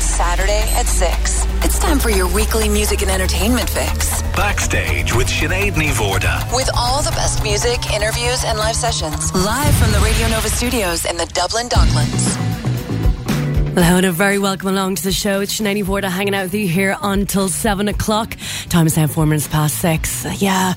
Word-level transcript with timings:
It's 0.00 0.14
Saturday 0.16 0.62
at 0.76 0.86
6. 0.86 1.44
It's 1.62 1.78
time 1.78 1.98
for 1.98 2.08
your 2.08 2.26
weekly 2.32 2.70
music 2.70 3.02
and 3.02 3.10
entertainment 3.10 3.68
fix. 3.68 4.22
Backstage 4.34 5.14
with 5.14 5.26
Sinéad 5.26 5.74
Ní 5.74 5.90
Mhórdha. 5.92 6.56
With 6.56 6.70
all 6.74 7.02
the 7.02 7.10
best 7.10 7.42
music, 7.42 7.92
interviews, 7.92 8.42
and 8.46 8.56
live 8.56 8.76
sessions. 8.76 9.30
Live 9.34 9.74
from 9.74 9.92
the 9.92 10.00
Radio 10.02 10.26
Nova 10.28 10.48
studios 10.48 11.04
in 11.04 11.18
the 11.18 11.26
Dublin 11.34 11.68
Docklands. 11.68 12.34
Hello 13.74 13.98
and 13.98 14.06
a 14.06 14.10
very 14.10 14.38
welcome 14.38 14.70
along 14.70 14.94
to 14.94 15.02
the 15.02 15.12
show. 15.12 15.42
It's 15.42 15.60
Sinéad 15.60 15.76
Ní 15.76 15.84
Mhórdha 15.84 16.08
hanging 16.08 16.34
out 16.34 16.44
with 16.44 16.54
you 16.54 16.66
here 16.66 16.96
until 17.02 17.50
7 17.50 17.86
o'clock. 17.88 18.38
Time 18.70 18.86
is 18.86 18.96
now 18.96 19.06
four 19.06 19.26
minutes 19.26 19.48
past 19.48 19.80
six. 19.82 20.24
Uh, 20.24 20.32
yeah, 20.38 20.72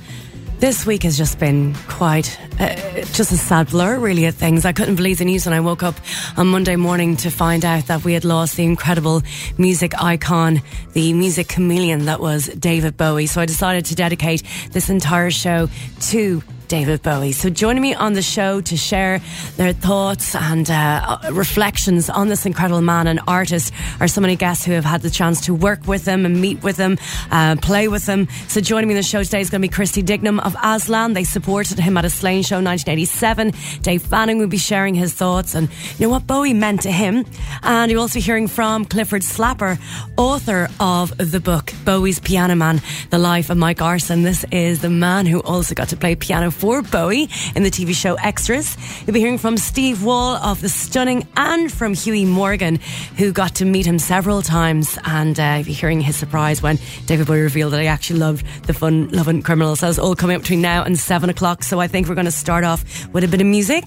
this 0.63 0.85
week 0.85 1.03
has 1.03 1.17
just 1.17 1.39
been 1.39 1.75
quite, 1.89 2.39
uh, 2.57 2.73
just 3.11 3.33
a 3.33 3.37
sad 3.37 3.67
blur, 3.67 3.99
really, 3.99 4.25
at 4.27 4.33
things. 4.33 4.63
I 4.63 4.71
couldn't 4.71 4.95
believe 4.95 5.17
the 5.17 5.25
news 5.25 5.45
when 5.45 5.51
I 5.51 5.59
woke 5.59 5.83
up 5.83 5.95
on 6.37 6.47
Monday 6.47 6.77
morning 6.77 7.17
to 7.17 7.29
find 7.29 7.65
out 7.65 7.87
that 7.87 8.05
we 8.05 8.13
had 8.13 8.23
lost 8.23 8.55
the 8.55 8.63
incredible 8.63 9.23
music 9.57 9.91
icon, 10.01 10.61
the 10.93 11.11
music 11.11 11.49
chameleon 11.49 12.05
that 12.05 12.21
was 12.21 12.47
David 12.47 12.95
Bowie. 12.95 13.25
So 13.25 13.41
I 13.41 13.45
decided 13.45 13.83
to 13.87 13.95
dedicate 13.95 14.43
this 14.71 14.89
entire 14.89 15.31
show 15.31 15.67
to 16.11 16.41
David 16.73 17.03
Bowie. 17.03 17.33
So 17.33 17.51
joining 17.51 17.83
me 17.83 17.93
on 17.93 18.13
the 18.13 18.23
show 18.23 18.59
to 18.59 18.75
share 18.75 19.21
their 19.57 19.73
thoughts 19.73 20.33
and 20.33 20.67
uh, 20.71 21.19
reflections 21.31 22.09
on 22.09 22.29
this 22.29 22.47
incredible 22.47 22.81
man 22.81 23.05
and 23.05 23.19
artist 23.27 23.71
are 23.99 24.07
so 24.07 24.19
many 24.21 24.35
guests 24.35 24.65
who 24.65 24.71
have 24.71 24.83
had 24.83 25.03
the 25.03 25.11
chance 25.11 25.39
to 25.41 25.53
work 25.53 25.85
with 25.85 26.07
him 26.07 26.25
and 26.25 26.41
meet 26.41 26.63
with 26.63 26.77
him, 26.77 26.97
uh, 27.29 27.57
play 27.61 27.87
with 27.87 28.07
him. 28.07 28.27
So 28.47 28.59
joining 28.59 28.87
me 28.87 28.95
on 28.95 28.97
the 28.97 29.03
show 29.03 29.21
today 29.21 29.41
is 29.41 29.51
going 29.51 29.61
to 29.61 29.67
be 29.67 29.71
Christy 29.71 30.01
Dignam 30.01 30.39
of 30.39 30.55
Aslan. 30.63 31.13
They 31.13 31.25
supported 31.25 31.77
him 31.77 31.95
at 31.95 32.05
a 32.05 32.09
Slane 32.09 32.41
show 32.41 32.57
in 32.57 32.65
1987. 32.65 33.53
Dave 33.83 34.01
Fanning 34.01 34.39
will 34.39 34.47
be 34.47 34.57
sharing 34.57 34.95
his 34.95 35.13
thoughts 35.13 35.53
and 35.53 35.69
you 35.99 36.07
know 36.07 36.09
what 36.09 36.25
Bowie 36.25 36.55
meant 36.55 36.81
to 36.81 36.91
him. 36.91 37.23
And 37.61 37.91
you'll 37.91 38.01
also 38.01 38.19
hearing 38.19 38.47
from 38.47 38.85
Clifford 38.85 39.21
Slapper, 39.21 39.77
author 40.17 40.69
of 40.79 41.15
the 41.17 41.39
book 41.39 41.71
Bowie's 41.85 42.19
Piano 42.19 42.55
Man: 42.55 42.81
The 43.11 43.19
Life 43.19 43.51
of 43.51 43.57
Mike 43.57 43.77
Garson. 43.77 44.23
This 44.23 44.43
is 44.51 44.81
the 44.81 44.89
man 44.89 45.27
who 45.27 45.39
also 45.41 45.75
got 45.75 45.89
to 45.89 45.97
play 45.97 46.15
piano 46.15 46.49
for 46.63 46.81
Bowie 46.81 47.27
in 47.57 47.63
the 47.63 47.69
TV 47.69 47.93
show 47.93 48.15
Extras. 48.15 48.77
You'll 49.05 49.13
be 49.13 49.19
hearing 49.19 49.37
from 49.37 49.57
Steve 49.57 50.01
Wall 50.01 50.37
of 50.37 50.61
The 50.61 50.69
Stunning 50.69 51.27
and 51.35 51.69
from 51.69 51.93
Huey 51.93 52.23
Morgan, 52.23 52.79
who 53.17 53.33
got 53.33 53.55
to 53.55 53.65
meet 53.65 53.85
him 53.85 53.99
several 53.99 54.41
times. 54.41 54.97
And 55.03 55.37
uh, 55.37 55.55
you'll 55.57 55.65
be 55.65 55.73
hearing 55.73 55.99
his 55.99 56.15
surprise 56.15 56.61
when 56.61 56.79
David 57.05 57.27
Bowie 57.27 57.41
revealed 57.41 57.73
that 57.73 57.81
he 57.81 57.87
actually 57.87 58.19
loved 58.19 58.45
the 58.65 58.73
Fun 58.73 59.09
Lovin' 59.09 59.41
Criminals. 59.41 59.81
That's 59.81 59.99
all 59.99 60.15
coming 60.15 60.37
up 60.37 60.43
between 60.43 60.61
now 60.61 60.85
and 60.85 60.97
seven 60.97 61.29
o'clock. 61.29 61.63
So 61.63 61.81
I 61.81 61.87
think 61.87 62.07
we're 62.07 62.15
going 62.15 62.23
to 62.23 62.31
start 62.31 62.63
off 62.63 62.85
with 63.11 63.25
a 63.25 63.27
bit 63.27 63.41
of 63.41 63.47
music. 63.47 63.83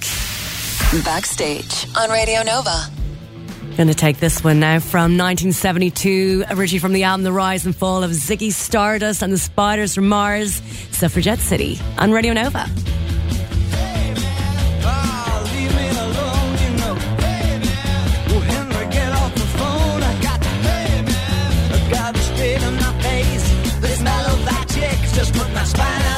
Backstage 1.03 1.87
on 1.97 2.11
Radio 2.11 2.43
Nova. 2.43 2.96
Going 3.77 3.89
to 3.89 3.95
take 3.95 4.21
this 4.21 4.43
one 4.43 4.59
now 4.59 4.79
from 4.79 5.19
1972, 5.19 6.45
originally 6.49 6.79
from 6.79 6.95
the 6.95 7.03
album 7.03 7.25
The 7.25 7.33
Rise 7.33 7.67
and 7.67 7.77
Fall 7.77 8.03
of 8.03 8.11
Ziggy 8.11 8.51
Stardust 8.51 9.21
and 9.21 9.31
the 9.31 9.37
Spiders 9.37 9.95
from 9.95 10.09
Mars, 10.09 10.63
Suffragette 10.93 11.41
City 11.41 11.79
on 11.99 12.11
Radio 12.11 12.33
Nova. 12.33 12.67
Just 25.15 25.33
put 25.33 25.51
my 25.55 25.65
spine 25.65 26.16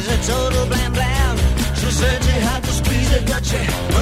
she's 0.00 0.28
a 0.28 0.32
total 0.32 0.66
blam 0.66 0.92
blam. 0.92 1.36
She 1.74 1.90
said 1.90 2.22
she 2.22 2.36
had 2.48 2.62
to 2.64 2.72
squeeze 2.72 3.12
it, 3.12 3.26
but 3.26 3.99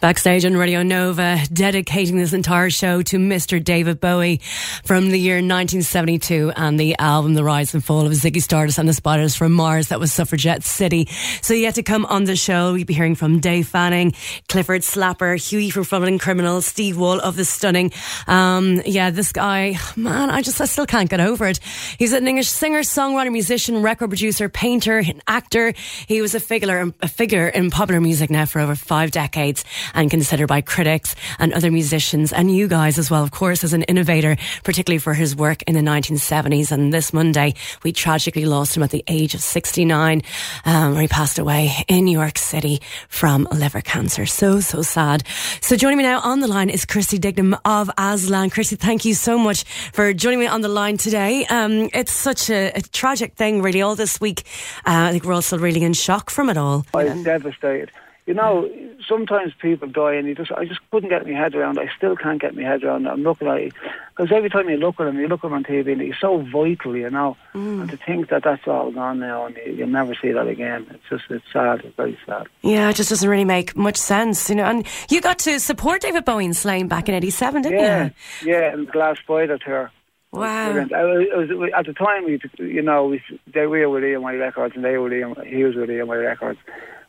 Backstage 0.00 0.44
on 0.44 0.56
Radio 0.58 0.82
Nova, 0.82 1.38
dedicating 1.50 2.18
this 2.18 2.34
entire 2.34 2.68
show 2.68 3.00
to 3.00 3.16
Mr. 3.16 3.62
David 3.62 3.98
Bowie 3.98 4.40
from 4.84 5.10
the 5.10 5.18
year 5.18 5.36
1972 5.36 6.52
and 6.54 6.78
the 6.78 6.96
album 6.98 7.32
The 7.32 7.42
Rise 7.42 7.72
and 7.72 7.82
Fall 7.82 8.04
of 8.04 8.12
Ziggy 8.12 8.42
Stardust 8.42 8.78
and 8.78 8.86
the 8.86 8.92
Spiders 8.92 9.34
from 9.34 9.52
Mars. 9.52 9.88
That 9.88 9.98
was 9.98 10.12
Suffragette 10.12 10.64
City. 10.64 11.08
So 11.40 11.54
yet 11.54 11.76
to 11.76 11.82
come 11.82 12.04
on 12.06 12.24
the 12.24 12.36
show, 12.36 12.74
you'll 12.74 12.86
be 12.86 12.92
hearing 12.92 13.14
from 13.14 13.40
Dave 13.40 13.68
Fanning, 13.68 14.12
Clifford 14.48 14.82
Slapper, 14.82 15.34
Huey 15.42 15.70
from 15.70 15.84
Fun 15.84 16.02
Lovin' 16.02 16.18
Criminals, 16.18 16.66
Steve 16.66 16.98
Wall 16.98 17.18
of 17.18 17.36
The 17.36 17.46
Stunning. 17.46 17.90
Um, 18.26 18.82
yeah, 18.84 19.10
this 19.10 19.32
guy, 19.32 19.78
man, 19.96 20.28
I 20.28 20.42
just, 20.42 20.60
I 20.60 20.66
still 20.66 20.86
can't 20.86 21.08
get 21.08 21.20
over 21.20 21.46
it. 21.46 21.58
He's 21.98 22.12
an 22.12 22.28
English 22.28 22.48
singer, 22.48 22.80
songwriter, 22.80 23.32
musician, 23.32 23.80
record 23.80 24.08
producer, 24.08 24.50
painter, 24.50 25.02
actor. 25.26 25.72
He 26.06 26.20
was 26.20 26.34
a 26.34 26.40
figure, 26.40 26.92
a 27.00 27.08
figure 27.08 27.48
in 27.48 27.70
popular 27.70 28.00
music 28.02 28.28
now 28.28 28.44
for 28.44 28.60
over 28.60 28.74
five 28.74 29.10
decades 29.10 29.64
and 29.94 30.10
considered 30.10 30.46
by 30.46 30.60
critics 30.60 31.14
and 31.38 31.52
other 31.52 31.70
musicians 31.70 32.32
and 32.32 32.54
you 32.54 32.68
guys 32.68 32.98
as 32.98 33.10
well, 33.10 33.22
of 33.22 33.30
course, 33.30 33.64
as 33.64 33.72
an 33.72 33.82
innovator, 33.84 34.36
particularly 34.64 34.98
for 34.98 35.14
his 35.14 35.34
work 35.34 35.62
in 35.62 35.74
the 35.74 35.80
1970s. 35.80 36.72
And 36.72 36.92
this 36.92 37.12
Monday, 37.12 37.54
we 37.82 37.92
tragically 37.92 38.44
lost 38.44 38.76
him 38.76 38.82
at 38.82 38.90
the 38.90 39.04
age 39.08 39.34
of 39.34 39.40
69, 39.40 40.22
um, 40.64 40.92
where 40.92 41.02
he 41.02 41.08
passed 41.08 41.38
away 41.38 41.72
in 41.88 42.04
New 42.04 42.18
York 42.18 42.38
City 42.38 42.80
from 43.08 43.48
liver 43.52 43.80
cancer. 43.80 44.26
So, 44.26 44.60
so 44.60 44.82
sad. 44.82 45.24
So 45.60 45.76
joining 45.76 45.98
me 45.98 46.04
now 46.04 46.20
on 46.20 46.40
the 46.40 46.48
line 46.48 46.70
is 46.70 46.84
Christy 46.84 47.18
Dignam 47.18 47.56
of 47.64 47.90
Aslan. 47.98 48.50
Christy, 48.50 48.76
thank 48.76 49.04
you 49.04 49.14
so 49.14 49.38
much 49.38 49.64
for 49.92 50.12
joining 50.12 50.40
me 50.40 50.46
on 50.46 50.60
the 50.60 50.68
line 50.68 50.96
today. 50.96 51.46
Um, 51.46 51.88
it's 51.92 52.12
such 52.12 52.50
a, 52.50 52.72
a, 52.74 52.80
tragic 52.80 53.34
thing, 53.34 53.62
really, 53.62 53.82
all 53.82 53.94
this 53.94 54.20
week. 54.20 54.44
Uh, 54.86 55.08
I 55.08 55.12
think 55.12 55.24
we're 55.24 55.34
all 55.34 55.42
still 55.42 55.58
really 55.58 55.82
in 55.82 55.92
shock 55.92 56.30
from 56.30 56.48
it 56.48 56.56
all. 56.56 56.86
I 56.94 57.04
was 57.04 57.22
devastated. 57.22 57.90
You 58.26 58.34
know, 58.34 58.68
sometimes 59.06 59.52
people 59.54 59.86
die, 59.86 60.14
and 60.14 60.26
you 60.26 60.34
just 60.34 60.50
I 60.50 60.64
just 60.64 60.80
couldn't 60.90 61.10
get 61.10 61.24
my 61.26 61.32
head 61.32 61.54
around. 61.54 61.78
I 61.78 61.88
still 61.96 62.16
can't 62.16 62.40
get 62.40 62.56
my 62.56 62.62
head 62.62 62.82
around. 62.82 63.06
It. 63.06 63.10
I'm 63.10 63.22
looking 63.22 63.46
at 63.46 63.72
because 64.16 64.32
every 64.32 64.50
time 64.50 64.68
you 64.68 64.76
look 64.76 64.98
at 64.98 65.06
him, 65.06 65.18
you 65.18 65.28
look 65.28 65.44
at 65.44 65.48
him 65.48 65.52
on 65.52 65.62
TV, 65.62 65.92
and 65.92 66.00
he's 66.00 66.18
so 66.20 66.38
vital, 66.38 66.96
you 66.96 67.08
know. 67.08 67.36
Mm. 67.54 67.82
And 67.82 67.90
to 67.90 67.96
think 67.96 68.28
that 68.30 68.42
that's 68.42 68.66
all 68.66 68.90
gone 68.90 69.20
now, 69.20 69.46
and 69.46 69.56
you, 69.56 69.74
you'll 69.74 69.88
never 69.88 70.14
see 70.16 70.32
that 70.32 70.48
again. 70.48 70.86
It's 70.90 71.04
just 71.08 71.30
it's 71.30 71.44
sad. 71.52 71.82
It's 71.84 71.94
very 71.94 72.18
sad. 72.26 72.48
Yeah, 72.62 72.90
it 72.90 72.96
just 72.96 73.10
doesn't 73.10 73.28
really 73.28 73.44
make 73.44 73.76
much 73.76 73.96
sense, 73.96 74.48
you 74.48 74.56
know. 74.56 74.64
And 74.64 74.84
you 75.08 75.20
got 75.20 75.38
to 75.40 75.60
support 75.60 76.00
David 76.00 76.24
Bowie 76.24 76.46
in 76.46 76.54
Slane 76.54 76.88
back 76.88 77.08
in 77.08 77.14
'87, 77.14 77.62
didn't 77.62 77.78
yeah, 77.78 78.04
you? 78.04 78.10
Yeah, 78.42 78.58
yeah, 78.58 78.72
and 78.72 78.90
Glass 78.90 79.18
Spider 79.18 79.58
tour. 79.58 79.92
Wow. 80.36 80.70
I 80.70 81.02
was, 81.04 81.48
was, 81.50 81.70
at 81.76 81.86
the 81.86 81.92
time, 81.92 82.24
we, 82.24 82.40
you 82.58 82.82
know, 82.82 83.06
we, 83.06 83.22
they 83.52 83.66
were 83.66 83.88
with 83.88 84.02
EMI 84.02 84.38
Records 84.38 84.74
and 84.74 84.84
they 84.84 84.98
were 84.98 85.08
with 85.08 85.46
he 85.46 85.64
was 85.64 85.74
with 85.74 85.88
EMI 85.88 86.24
Records. 86.24 86.58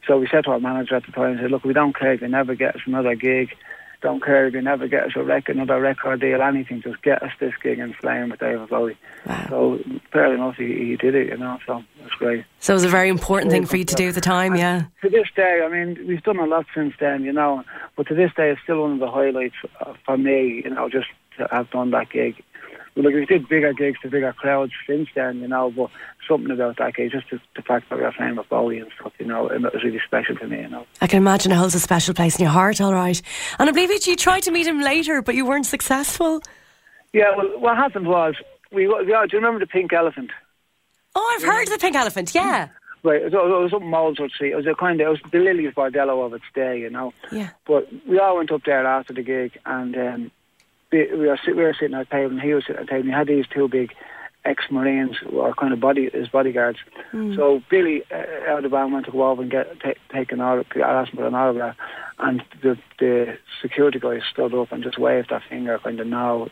So 0.08 0.18
we 0.18 0.28
said 0.28 0.46
to 0.46 0.52
our 0.52 0.60
manager 0.60 0.96
at 0.96 1.06
the 1.06 1.12
time, 1.12 1.38
said, 1.42 1.52
look, 1.52 1.66
we 1.66 1.74
don't 1.74 1.96
care 1.96 2.14
if 2.14 2.22
you 2.22 2.30
never 2.30 2.56
get 2.56 2.76
us 2.76 2.82
another 2.86 3.16
gig. 3.16 3.50
Don't 4.02 4.24
care 4.24 4.46
if 4.46 4.54
you 4.54 4.62
never 4.62 4.88
get 4.88 5.06
us 5.06 5.12
a 5.16 5.24
record, 5.24 5.56
another 5.56 5.82
record 5.82 6.22
deal, 6.22 6.42
anything. 6.42 6.84
Just 6.84 7.02
get 7.02 7.22
us 7.24 7.32
this 7.40 7.54
gig 7.64 7.80
and 7.80 7.96
Slane 8.00 8.30
with 8.30 8.40
David 8.40 8.70
Bowie. 8.70 8.96
Wow. 9.26 9.46
So 9.50 9.80
fair 10.14 10.34
enough, 10.36 10.56
he, 10.56 10.68
he 10.68 10.96
did 10.98 11.16
it, 11.16 11.30
you 11.30 11.38
know. 11.38 11.58
So 11.66 11.84
it's 12.06 12.14
great. 12.14 12.46
So 12.60 12.74
it 12.74 12.76
was 12.76 12.84
a 12.84 12.90
very 12.90 13.10
important 13.10 13.52
thing 13.52 13.66
for 13.66 13.76
you 13.76 13.86
to 13.86 13.96
do 13.96 14.10
at 14.10 14.16
the 14.16 14.22
time, 14.22 14.52
and 14.52 14.60
yeah. 14.60 14.84
To 15.02 15.10
this 15.10 15.28
day, 15.36 15.62
I 15.66 15.70
mean, 15.70 16.08
we've 16.08 16.22
done 16.22 16.38
a 16.38 16.46
lot 16.46 16.68
since 16.76 16.94
then, 17.00 17.24
you 17.24 17.34
know. 17.34 17.64
But 17.96 18.08
to 18.08 18.14
this 18.14 18.32
day, 18.38 18.52
it's 18.52 18.62
still 18.62 18.84
one 18.84 18.94
of 18.94 19.00
the 19.00 19.10
highlights 19.10 19.56
for 20.06 20.16
me, 20.16 20.62
you 20.64 20.70
know, 20.70 20.90
just 20.90 21.08
to 21.40 21.48
have 21.50 21.72
done 21.72 21.90
that 21.92 22.12
gig 22.12 22.44
like 23.04 23.14
we 23.14 23.26
did 23.26 23.48
bigger 23.48 23.74
gigs 23.74 24.00
to 24.02 24.10
bigger 24.10 24.34
crowds 24.34 24.72
since 24.86 25.08
then, 25.16 25.40
you 25.40 25.48
know, 25.48 25.72
but 25.72 25.90
something 26.28 26.52
about 26.52 26.78
that 26.78 26.96
gig, 26.96 27.12
just 27.12 27.30
the, 27.30 27.40
the 27.56 27.62
fact 27.62 27.90
that 27.90 27.98
we 27.98 28.04
were 28.04 28.12
playing 28.12 28.36
with 28.36 28.50
Bowie 28.50 28.80
and 28.80 28.92
stuff, 29.00 29.14
you 29.20 29.26
know, 29.26 29.48
it 29.48 29.62
was 29.62 29.84
really 29.84 30.02
special 30.06 30.36
to 30.38 30.48
me, 30.48 30.62
you 30.62 30.70
know. 30.70 30.86
I 31.02 31.08
can 31.08 31.18
imagine 31.18 31.52
it 31.52 31.56
holds 31.56 31.76
a 31.76 31.80
special 31.80 32.14
place 32.14 32.38
in 32.38 32.44
your 32.44 32.52
heart, 32.52 32.82
all 32.82 32.94
right. 32.94 33.22
And 33.60 33.70
I 33.70 33.72
believe 33.72 33.92
you 34.06 34.16
tried 34.16 34.44
to 34.44 34.52
meet 34.52 34.68
him 34.68 34.82
later, 34.82 35.22
but 35.22 35.36
you 35.36 35.46
weren't 35.46 35.66
successful. 35.66 36.42
Yeah, 37.14 37.36
well, 37.36 37.60
what 37.60 37.78
happened 37.78 38.08
was, 38.08 38.36
we, 38.72 38.88
we 38.88 39.06
do 39.06 39.12
you 39.12 39.28
remember 39.34 39.60
the 39.60 39.68
Pink 39.68 39.94
Elephant? 39.94 40.32
Oh, 41.16 41.36
I've 41.36 41.46
heard 41.46 41.64
of 41.64 41.74
the 41.74 41.80
Pink 41.80 41.96
Elephant, 41.96 42.36
yeah. 42.36 42.70
Right, 43.04 43.22
it 43.22 43.32
was, 43.32 43.34
it 43.34 43.38
was 43.38 43.74
up 43.74 43.82
in 43.82 43.90
Molesworth 43.90 44.32
Street. 44.32 44.52
It 44.52 44.56
was 44.56 44.68
a 44.68 44.74
kind 44.74 45.00
of, 45.00 45.08
it 45.08 45.10
was 45.12 45.32
the 45.32 45.40
Lillie's 45.40 45.74
Bordello 45.74 46.26
of 46.26 46.34
its 46.34 46.46
day, 46.54 46.80
you 46.80 46.90
know. 46.90 47.14
Yeah. 47.32 47.52
But 47.66 47.88
we 48.08 48.20
all 48.20 48.38
went 48.38 48.52
up 48.52 48.64
there 48.66 48.86
after 48.86 49.14
the 49.14 49.22
gig, 49.22 49.58
and 49.66 49.96
um, 49.96 50.32
we 50.92 51.28
were, 51.28 51.38
we 51.48 51.54
were 51.54 51.76
sitting 51.80 51.96
at 51.96 52.10
the 52.10 52.16
table 52.16 52.32
and 52.32 52.42
he 52.42 52.54
was 52.54 52.64
sitting 52.66 52.82
at 52.82 52.88
the 52.88 52.92
table 52.92 53.02
and 53.02 53.10
he 53.10 53.16
had 53.16 53.28
these 53.28 53.46
two 53.54 53.68
big 53.68 53.92
ex-marines 54.46 55.18
or 55.32 55.54
kind 55.54 55.74
of 55.74 55.80
body 55.80 56.10
his 56.14 56.30
bodyguards. 56.30 56.80
Mm. 57.14 57.36
So 57.36 57.62
Billy 57.70 58.04
uh, 58.12 58.50
out 58.50 58.60
of 58.60 58.64
the 58.64 58.70
band 58.70 58.94
went 58.94 59.06
to 59.06 59.12
go 59.12 59.30
over 59.30 59.42
and 59.42 59.52
get 59.52 59.80
t- 59.82 59.94
take 60.14 60.32
an 60.32 60.42
autograph, 60.42 60.90
ask 60.90 61.12
him 61.12 61.18
for 61.18 61.28
an 61.28 61.36
autograph, 61.36 61.76
and 62.20 62.44
the 62.64 62.78
the 63.00 63.38
security 63.62 64.00
guy 64.00 64.20
stood 64.32 64.54
up 64.54 64.72
and 64.72 64.84
just 64.84 64.98
waved 64.98 65.30
that 65.30 65.44
finger, 65.50 65.80
kind 65.84 66.00
of 66.00 66.08
no, 66.08 66.50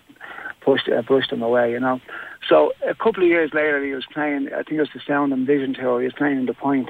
pushed 0.61 0.89
uh, 0.89 1.01
pushed 1.03 1.31
him 1.31 1.41
away, 1.41 1.71
you 1.71 1.79
know. 1.79 2.01
So 2.47 2.73
a 2.87 2.95
couple 2.95 3.23
of 3.23 3.29
years 3.29 3.51
later, 3.53 3.83
he 3.83 3.93
was 3.93 4.05
playing. 4.13 4.49
I 4.53 4.63
think 4.63 4.73
it 4.73 4.79
was 4.79 4.89
the 4.93 5.01
Sound 5.07 5.31
and 5.33 5.47
Vision 5.47 5.73
tour. 5.73 6.01
He 6.01 6.05
was 6.05 6.13
playing 6.13 6.39
in 6.39 6.45
the 6.45 6.53
Point. 6.53 6.89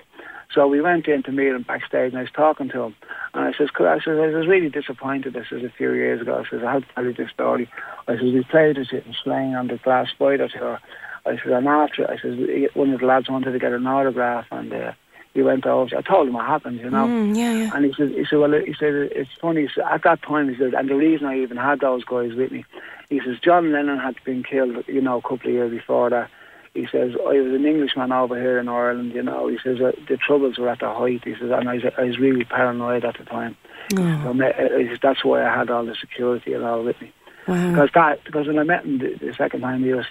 So 0.53 0.67
we 0.67 0.81
went 0.81 1.07
in 1.07 1.23
to 1.23 1.31
meet 1.31 1.47
him 1.47 1.63
backstage, 1.63 2.11
and 2.11 2.17
I 2.17 2.21
was 2.21 2.31
talking 2.31 2.69
to 2.69 2.83
him. 2.83 2.95
And 3.33 3.45
I 3.45 3.57
says, 3.57 3.69
I 3.77 3.99
says, 3.99 4.17
I 4.19 4.27
was 4.27 4.47
really 4.47 4.69
disappointed. 4.69 5.33
This 5.33 5.49
was 5.49 5.63
a 5.63 5.69
few 5.69 5.93
years 5.93 6.21
ago. 6.21 6.43
I 6.45 6.49
says, 6.49 6.63
I 6.63 6.73
had 6.73 6.83
to 6.83 6.93
tell 6.93 7.05
you 7.05 7.13
this 7.13 7.31
story. 7.31 7.69
I 8.07 8.13
says, 8.13 8.23
we 8.23 8.43
played 8.43 8.77
it 8.77 8.91
in 8.91 9.15
Slane 9.23 9.55
on 9.55 9.67
the 9.67 9.77
Glass 9.77 10.09
Spider 10.09 10.47
tour. 10.47 10.79
I 11.25 11.37
says, 11.37 11.51
I'm 11.53 11.67
after. 11.67 12.09
I 12.09 12.17
says, 12.17 12.37
one 12.73 12.91
of 12.91 12.99
the 12.99 13.05
lads 13.05 13.29
wanted 13.29 13.51
to 13.51 13.59
get 13.59 13.73
an 13.73 13.87
autograph, 13.87 14.45
and 14.51 14.71
uh, 14.71 14.91
he 15.33 15.41
went 15.41 15.65
over. 15.65 15.97
I 15.97 16.01
told 16.01 16.27
him 16.27 16.35
what 16.35 16.45
happened, 16.45 16.79
you 16.79 16.89
know. 16.89 17.07
Mm, 17.07 17.35
yeah, 17.35 17.51
yeah. 17.51 17.71
And 17.73 17.85
he 17.85 17.93
said, 17.93 18.11
he 18.11 18.25
said, 18.29 18.39
well, 18.39 18.53
he 18.53 18.73
said, 18.79 18.93
it's 18.93 19.31
funny. 19.41 19.67
Said, 19.73 19.83
at 19.91 20.03
that 20.03 20.21
time, 20.21 20.49
he 20.49 20.57
said, 20.57 20.73
and 20.73 20.89
the 20.89 20.95
reason 20.95 21.27
I 21.27 21.41
even 21.41 21.57
had 21.57 21.81
those 21.81 22.03
guys 22.05 22.33
with 22.33 22.51
me, 22.51 22.63
he 23.09 23.19
says, 23.19 23.39
John 23.43 23.71
Lennon 23.71 23.99
had 23.99 24.15
been 24.23 24.43
killed, 24.43 24.85
you 24.87 25.01
know, 25.01 25.17
a 25.17 25.21
couple 25.21 25.47
of 25.47 25.53
years 25.53 25.71
before 25.71 26.09
that 26.11 26.29
he 26.75 26.85
says, 26.91 27.13
I 27.15 27.39
was 27.39 27.53
an 27.55 27.65
Englishman 27.65 28.11
over 28.11 28.39
here 28.39 28.59
in 28.59 28.67
Ireland, 28.67 29.13
you 29.13 29.23
know. 29.23 29.47
He 29.47 29.57
says, 29.63 29.81
uh, 29.81 29.93
the 30.07 30.17
troubles 30.17 30.57
were 30.59 30.69
at 30.69 30.79
the 30.81 30.93
height. 30.93 31.23
He 31.23 31.33
says, 31.33 31.49
and 31.51 31.67
I 31.67 31.75
was, 31.75 31.83
I 31.97 32.03
was 32.03 32.19
really 32.19 32.43
paranoid 32.43 33.03
at 33.03 33.17
the 33.17 33.25
time. 33.25 33.55
Oh. 33.97 34.35
So 34.35 34.43
uh, 34.43 34.95
that's 35.01 35.23
why 35.25 35.43
I 35.43 35.57
had 35.57 35.69
all 35.71 35.85
the 35.85 35.95
security 35.95 36.53
and 36.53 36.63
all 36.63 36.83
with 36.83 37.01
me. 37.01 37.11
Wow. 37.47 37.71
Because 37.71 37.89
that, 37.95 38.23
because 38.25 38.45
when 38.47 38.59
I 38.59 38.63
met 38.63 38.85
him 38.85 38.99
the, 38.99 39.15
the 39.25 39.33
second 39.33 39.61
time, 39.61 39.83
he 39.83 39.93
was 39.93 40.05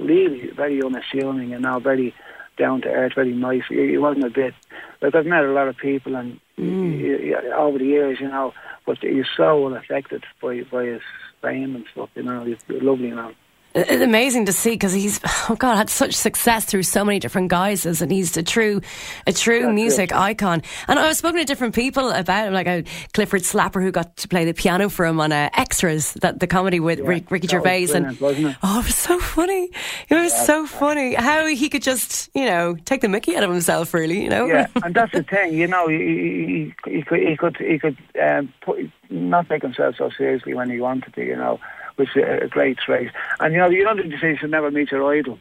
really 0.00 0.50
very 0.56 0.82
unassuming 0.82 1.52
and 1.52 1.62
now 1.62 1.78
very 1.78 2.14
down 2.56 2.80
to 2.80 2.88
earth, 2.88 3.12
very 3.14 3.34
nice. 3.34 3.62
He, 3.68 3.90
he 3.90 3.98
wasn't 3.98 4.24
a 4.24 4.30
bit 4.30 4.54
like 5.02 5.14
I've 5.14 5.26
met 5.26 5.44
a 5.44 5.52
lot 5.52 5.68
of 5.68 5.76
people 5.76 6.16
and 6.16 6.40
Mm. 6.58 6.94
he, 6.94 7.26
he, 7.26 7.34
over 7.34 7.76
the 7.78 7.84
years, 7.84 8.18
you 8.18 8.28
know, 8.28 8.54
but 8.86 8.96
he's 9.02 9.26
so 9.36 9.66
unaffected 9.66 10.24
by 10.40 10.62
by 10.62 10.86
his 10.86 11.02
fame 11.42 11.76
and 11.76 11.84
stuff. 11.92 12.08
You 12.14 12.22
know, 12.22 12.44
he's 12.44 12.56
a 12.70 12.82
lovely 12.82 13.10
man. 13.10 13.34
It's 13.76 14.02
amazing 14.02 14.46
to 14.46 14.52
see 14.52 14.70
because 14.70 14.92
he's 14.94 15.20
oh 15.50 15.56
god 15.58 15.76
had 15.76 15.90
such 15.90 16.14
success 16.14 16.64
through 16.64 16.82
so 16.84 17.04
many 17.04 17.18
different 17.18 17.48
guises 17.48 18.00
and 18.02 18.10
he's 18.10 18.36
a 18.36 18.42
true 18.42 18.80
a 19.26 19.32
true 19.32 19.62
That's 19.62 19.74
music 19.74 20.10
it. 20.10 20.16
icon. 20.16 20.62
And 20.88 20.98
I've 20.98 21.16
spoken 21.16 21.38
to 21.40 21.44
different 21.44 21.74
people 21.74 22.10
about 22.10 22.48
him 22.48 22.54
like 22.54 22.66
a 22.66 22.84
Clifford 23.12 23.42
Slapper 23.42 23.82
who 23.82 23.92
got 23.92 24.16
to 24.16 24.28
play 24.28 24.44
the 24.46 24.54
piano 24.54 24.88
for 24.88 25.04
him 25.04 25.20
on 25.20 25.30
uh, 25.30 25.50
Extras 25.54 26.14
that 26.14 26.40
the 26.40 26.46
comedy 26.46 26.80
with 26.80 26.98
Yeah, 27.00 27.20
Ricky 27.28 27.44
was 27.46 27.50
Gervais 27.50 27.88
and 27.94 28.12
it? 28.12 28.18
oh 28.62 28.80
it 28.80 28.86
was 28.86 28.94
so 28.94 29.18
funny. 29.18 29.70
It 30.08 30.14
was 30.14 30.32
so 30.46 30.66
funny 30.66 31.14
how 31.14 31.46
he 31.46 31.68
could 31.68 31.82
just 31.82 32.30
you 32.34 32.46
know 32.46 32.76
take 32.84 33.02
the 33.02 33.08
mickey 33.08 33.36
out 33.36 33.44
of 33.44 33.50
himself 33.50 33.92
really 33.94 34.22
you 34.22 34.30
know? 34.30 34.46
Yeah, 34.46 34.66
and 34.82 34.94
that's 34.94 35.12
the 35.12 35.22
thing, 35.22 35.52
you 35.54 35.66
know, 35.66 35.86
he, 35.88 35.96
he, 35.98 36.74
he, 36.86 36.96
he 36.96 37.02
could 37.02 37.20
he 37.20 37.36
could 37.36 37.56
he 37.58 37.78
could 37.78 37.96
um, 38.22 38.52
put, 38.62 38.78
not 39.10 39.48
take 39.48 39.62
himself 39.62 39.96
so 39.98 40.10
seriously 40.16 40.54
when 40.54 40.70
he 40.70 40.80
wanted 40.80 41.14
to, 41.14 41.24
you 41.24 41.36
know, 41.36 41.60
which 41.96 42.10
is 42.16 42.22
a, 42.22 42.44
a 42.44 42.48
great 42.48 42.78
trait. 42.78 43.10
And 43.40 43.52
you 43.52 43.60
know, 43.60 43.68
you 43.68 43.84
don't 43.84 43.98
you 43.98 44.18
say 44.18 44.30
you 44.30 44.36
should 44.36 44.50
never 44.50 44.70
meet 44.70 44.90
your 44.90 45.04
idol. 45.12 45.38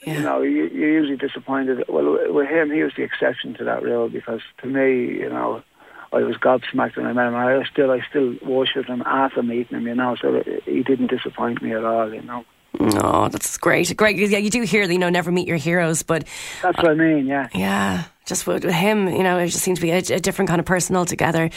You 0.00 0.20
know, 0.20 0.42
you, 0.42 0.68
you're 0.68 0.92
usually 0.92 1.16
disappointed. 1.16 1.84
Well, 1.88 2.32
with 2.32 2.48
him, 2.48 2.70
he 2.70 2.84
was 2.84 2.92
the 2.96 3.02
exception 3.02 3.54
to 3.54 3.64
that 3.64 3.82
rule 3.82 4.08
because 4.08 4.40
to 4.58 4.68
me, 4.68 5.18
you 5.18 5.28
know, 5.28 5.62
I 6.12 6.18
was 6.18 6.36
gobsmacked 6.36 6.96
when 6.96 7.06
I 7.06 7.12
met 7.12 7.26
him. 7.26 7.34
I 7.34 7.64
still, 7.64 7.90
I 7.90 8.00
still 8.08 8.36
worshipped 8.42 8.88
him 8.88 9.02
after 9.04 9.42
meeting 9.42 9.76
him. 9.76 9.88
You 9.88 9.96
know, 9.96 10.14
so 10.14 10.42
he 10.64 10.84
didn't 10.84 11.08
disappoint 11.08 11.62
me 11.62 11.72
at 11.72 11.84
all. 11.84 12.14
You 12.14 12.22
know, 12.22 12.44
oh 12.80 13.28
that's 13.28 13.56
great 13.58 13.94
great 13.96 14.16
yeah 14.16 14.38
you 14.38 14.50
do 14.50 14.62
hear 14.62 14.86
that 14.86 14.92
you 14.92 14.98
know 14.98 15.08
never 15.08 15.32
meet 15.32 15.48
your 15.48 15.56
heroes 15.56 16.02
but 16.02 16.24
that's 16.62 16.78
uh, 16.78 16.82
what 16.82 16.90
I 16.92 16.94
mean. 16.94 17.26
Yeah. 17.26 17.48
Yeah, 17.54 18.04
just 18.28 18.46
with 18.46 18.64
with 18.64 18.74
him, 18.74 19.08
you 19.08 19.22
know, 19.22 19.38
it 19.38 19.46
just 19.48 19.64
seemed 19.64 19.76
to 19.78 19.82
be 19.82 19.90
a, 19.90 19.96
a 19.98 20.20
different 20.20 20.48
kind 20.48 20.60
of 20.60 20.66
person 20.66 20.94
altogether. 20.94 21.50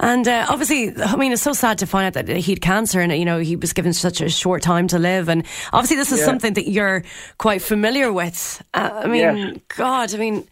And 0.00 0.26
uh, 0.26 0.46
obviously, 0.48 0.92
I 1.00 1.14
mean, 1.16 1.32
it's 1.32 1.42
so 1.42 1.52
sad 1.52 1.78
to 1.78 1.86
find 1.86 2.06
out 2.06 2.14
that 2.14 2.28
he 2.36 2.52
had 2.52 2.60
cancer 2.60 3.00
and, 3.00 3.12
you 3.12 3.24
know, 3.24 3.38
he 3.38 3.54
was 3.56 3.72
given 3.72 3.92
such 3.92 4.20
a 4.20 4.28
short 4.28 4.62
time 4.62 4.88
to 4.88 4.98
live. 4.98 5.28
And 5.28 5.44
obviously, 5.72 5.96
this 5.98 6.10
is 6.10 6.18
Yeah. 6.20 6.24
something 6.24 6.54
that 6.54 6.68
you're 6.68 7.04
quite 7.38 7.62
familiar 7.62 8.12
with. 8.12 8.62
Uh, 8.72 8.90
I 9.04 9.06
mean, 9.06 9.20
Yes. 9.20 9.56
God, 9.76 10.14
I 10.14 10.18
mean, 10.18 10.48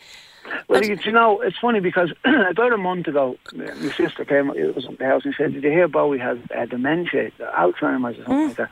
Well, 0.69 0.85
you, 0.85 0.99
you 1.05 1.13
know, 1.13 1.41
it's 1.41 1.57
funny 1.59 1.81
because 1.81 2.13
about 2.25 2.73
a 2.73 2.77
month 2.77 3.07
ago, 3.09 3.37
my 3.55 3.67
sister 3.97 4.25
came. 4.25 4.51
It 4.51 4.75
was 4.75 4.85
at 4.87 4.99
the 4.99 5.05
house 5.07 5.25
and 5.25 5.35
said, 5.39 5.55
"Did 5.55 5.63
you 5.63 5.71
hear 5.71 5.89
Bowie 5.89 6.19
has 6.19 6.37
uh, 6.55 6.67
dementia, 6.67 7.31
Alzheimer's, 7.41 8.19
or 8.19 8.25
something 8.25 8.49
like 8.49 8.57
that?" 8.57 8.71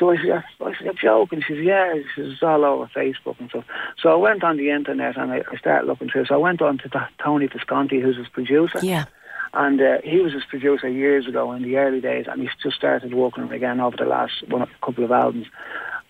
So 0.00 0.10
I 0.10 0.16
said, 0.16 0.42
"I 0.60 0.72
said, 0.82 0.96
joking." 1.00 1.42
She 1.46 1.54
says, 1.54 1.64
"Yeah." 1.64 1.94
She 1.94 2.22
says, 2.22 2.32
"It's 2.32 2.42
all 2.42 2.64
over 2.64 2.86
Facebook 2.86 3.38
and 3.38 3.50
stuff." 3.50 3.64
So 4.02 4.10
I 4.10 4.16
went 4.16 4.42
on 4.42 4.56
the 4.56 4.70
internet 4.70 5.16
and 5.18 5.30
I, 5.30 5.42
I 5.52 5.56
started 5.56 5.86
looking 5.86 6.08
through. 6.08 6.24
So 6.24 6.34
I 6.34 6.38
went 6.38 6.62
on 6.62 6.78
to 6.78 6.88
T- 6.88 6.98
Tony 7.22 7.46
Visconti, 7.46 8.00
who's 8.00 8.16
his 8.16 8.28
producer, 8.28 8.80
yeah. 8.82 9.04
And 9.52 9.80
uh, 9.80 9.98
he 10.02 10.20
was 10.20 10.32
his 10.32 10.44
producer 10.44 10.88
years 10.88 11.26
ago 11.26 11.52
in 11.52 11.62
the 11.62 11.76
early 11.76 12.00
days, 12.00 12.26
and 12.28 12.40
he's 12.40 12.50
just 12.62 12.76
started 12.76 13.12
working 13.12 13.50
again 13.52 13.80
over 13.80 13.96
the 13.96 14.04
last 14.04 14.32
one 14.48 14.66
couple 14.82 15.04
of 15.04 15.10
albums. 15.10 15.46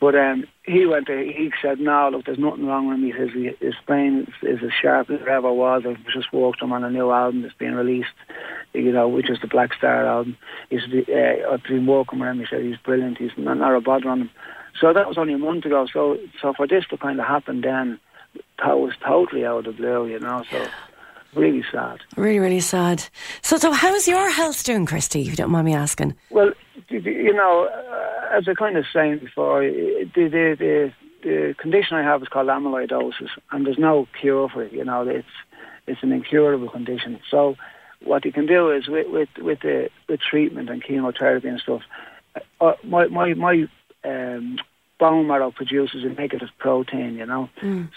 But 0.00 0.14
um, 0.14 0.46
he 0.64 0.86
went 0.86 1.08
there, 1.08 1.22
he 1.22 1.52
said, 1.60 1.78
no, 1.78 2.08
look, 2.10 2.24
there's 2.24 2.38
nothing 2.38 2.64
wrong 2.66 2.88
with 2.88 2.96
him. 2.96 3.04
He 3.04 3.12
says 3.12 3.56
his 3.60 3.74
brain 3.86 4.26
is, 4.42 4.58
is 4.58 4.64
as 4.64 4.72
sharp 4.72 5.10
as 5.10 5.20
it 5.20 5.28
ever 5.28 5.52
was. 5.52 5.82
I've 5.86 6.02
just 6.06 6.32
worked 6.32 6.62
him 6.62 6.72
on 6.72 6.84
a 6.84 6.90
new 6.90 7.10
album 7.10 7.42
that's 7.42 7.54
being 7.54 7.74
released, 7.74 8.08
you 8.72 8.92
know, 8.92 9.08
which 9.08 9.28
is 9.28 9.38
the 9.42 9.46
Blackstar 9.46 10.06
album. 10.06 10.38
He's, 10.70 10.80
uh, 10.90 11.52
I've 11.52 11.62
been 11.64 11.86
working 11.86 12.18
with 12.18 12.30
him. 12.30 12.38
He 12.38 12.46
said 12.48 12.62
he's 12.62 12.78
brilliant. 12.78 13.18
He's 13.18 13.30
not, 13.36 13.58
not 13.58 13.76
a 13.76 13.80
bother 13.82 14.08
on 14.08 14.22
him. 14.22 14.30
So 14.80 14.94
that 14.94 15.06
was 15.06 15.18
only 15.18 15.34
a 15.34 15.38
month 15.38 15.66
ago. 15.66 15.86
So, 15.92 16.16
so 16.40 16.54
for 16.54 16.66
this 16.66 16.86
to 16.88 16.96
kind 16.96 17.20
of 17.20 17.26
happen 17.26 17.60
then, 17.60 18.00
that 18.64 18.78
was 18.78 18.94
totally 19.06 19.44
out 19.44 19.66
of 19.66 19.76
the 19.76 19.82
blue, 19.82 20.06
you 20.06 20.18
know. 20.18 20.44
So 20.50 20.66
really 21.34 21.64
sad. 21.70 22.00
Really, 22.16 22.38
really 22.38 22.60
sad. 22.60 23.04
So, 23.42 23.56
so 23.56 23.72
how's 23.72 24.08
your 24.08 24.30
health 24.30 24.64
doing, 24.64 24.86
Christy? 24.86 25.22
If 25.22 25.28
you 25.28 25.36
don't 25.36 25.50
mind 25.50 25.66
me 25.66 25.74
asking. 25.74 26.16
Well, 26.30 26.52
you 26.88 27.32
know, 27.32 27.68
uh, 27.68 28.36
as 28.36 28.48
I 28.48 28.54
kind 28.54 28.76
of 28.76 28.84
saying 28.92 29.18
before, 29.18 29.62
the, 29.62 30.08
the 30.14 30.56
the 30.58 30.92
the 31.22 31.54
condition 31.58 31.96
I 31.96 32.02
have 32.02 32.22
is 32.22 32.28
called 32.28 32.48
amyloidosis, 32.48 33.30
and 33.50 33.66
there's 33.66 33.78
no 33.78 34.08
cure 34.20 34.48
for 34.48 34.62
it. 34.62 34.72
You 34.72 34.84
know, 34.84 35.06
it's 35.06 35.28
it's 35.86 36.02
an 36.02 36.12
incurable 36.12 36.68
condition. 36.68 37.20
So, 37.30 37.56
what 38.04 38.24
you 38.24 38.32
can 38.32 38.46
do 38.46 38.70
is 38.70 38.88
with 38.88 39.08
with 39.08 39.28
with 39.38 39.60
the 39.60 39.90
with 40.08 40.20
treatment 40.20 40.70
and 40.70 40.82
chemotherapy 40.82 41.48
and 41.48 41.60
stuff. 41.60 41.82
Uh, 42.60 42.72
my 42.84 43.06
my 43.08 43.34
my 43.34 43.68
um, 44.04 44.58
bone 44.98 45.26
marrow 45.26 45.50
produces 45.50 46.04
a 46.04 46.08
negative 46.08 46.48
protein. 46.58 47.14
You 47.16 47.26
know, 47.26 47.48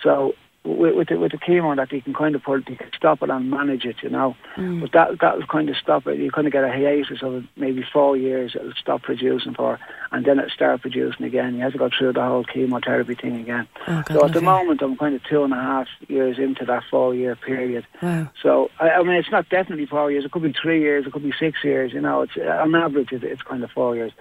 so 0.04 0.34
with, 0.63 0.96
with 0.96 1.08
the 1.10 1.17
with 1.20 1.32
the 1.32 1.38
chemo 1.38 1.75
that 1.75 1.91
you 1.91 2.01
can 2.01 2.13
kind 2.13 2.36
of 2.36 2.43
put, 2.43 2.70
you 2.70 2.75
can 2.77 2.89
stop 2.96 3.22
it 3.22 3.29
and 3.29 3.50
manage 3.50 3.86
it, 3.86 3.98
you 4.01 4.10
know. 4.10 4.36
Mm. 4.55 4.82
But 4.82 4.91
that 4.93 5.20
that 5.22 5.38
will 5.38 5.48
kind 5.48 5.70
of 5.70 5.75
stop 5.75 6.08
it. 6.08 6.20
You 6.20 6.32
kind 6.32 6.48
of 6.48 6.53
get 6.53 6.63
a 6.63 6.70
hiatus 6.70 7.22
of 7.22 7.43
maybe 7.58 7.84
four 7.91 8.15
years. 8.15 8.55
It'll 8.55 8.72
stop 8.74 9.03
producing 9.03 9.53
for, 9.53 9.79
and 10.12 10.25
then 10.25 10.39
it 10.39 10.51
start 10.51 10.82
producing 10.82 11.25
again. 11.25 11.55
You 11.55 11.62
have 11.62 11.74
to 11.74 11.77
go 11.77 11.89
through 11.98 12.13
the 12.13 12.22
whole 12.22 12.43
chemotherapy 12.46 13.15
thing 13.15 13.38
again. 13.38 13.67
Oh, 13.88 14.03
so 14.08 14.25
at 14.25 14.34
the 14.34 14.41
moment, 14.41 14.82
I'm 14.82 14.98
kind 14.98 15.15
of 15.15 15.24
two 15.24 15.43
and 15.43 15.53
a 15.53 15.58
half 15.58 15.88
years 16.08 16.39
into 16.39 16.65
that 16.65 16.84
four 16.89 17.13
year 17.13 17.36
period. 17.36 17.86
Wow. 18.01 18.29
So 18.41 18.70
I, 18.79 18.91
I 18.91 19.03
mean, 19.03 19.15
it's 19.15 19.32
not 19.32 19.50
definitely 19.50 19.86
four 19.86 20.12
years. 20.12 20.24
It 20.25 20.32
could 20.32 20.43
be 20.43 20.53
three 20.53 20.82
years. 20.82 21.05
It 21.05 21.12
could 21.12 21.24
be 21.24 21.34
six 21.38 21.63
years. 21.63 21.91
You 21.91 22.01
know, 22.01 22.22
it's 22.22 22.38
uh, 22.38 22.62
on 22.63 22.74
average, 22.75 23.12
it's, 23.12 23.24
it's 23.24 23.41
kind 23.41 23.63
of 23.63 23.72
four 23.72 23.96
years. 23.96 24.13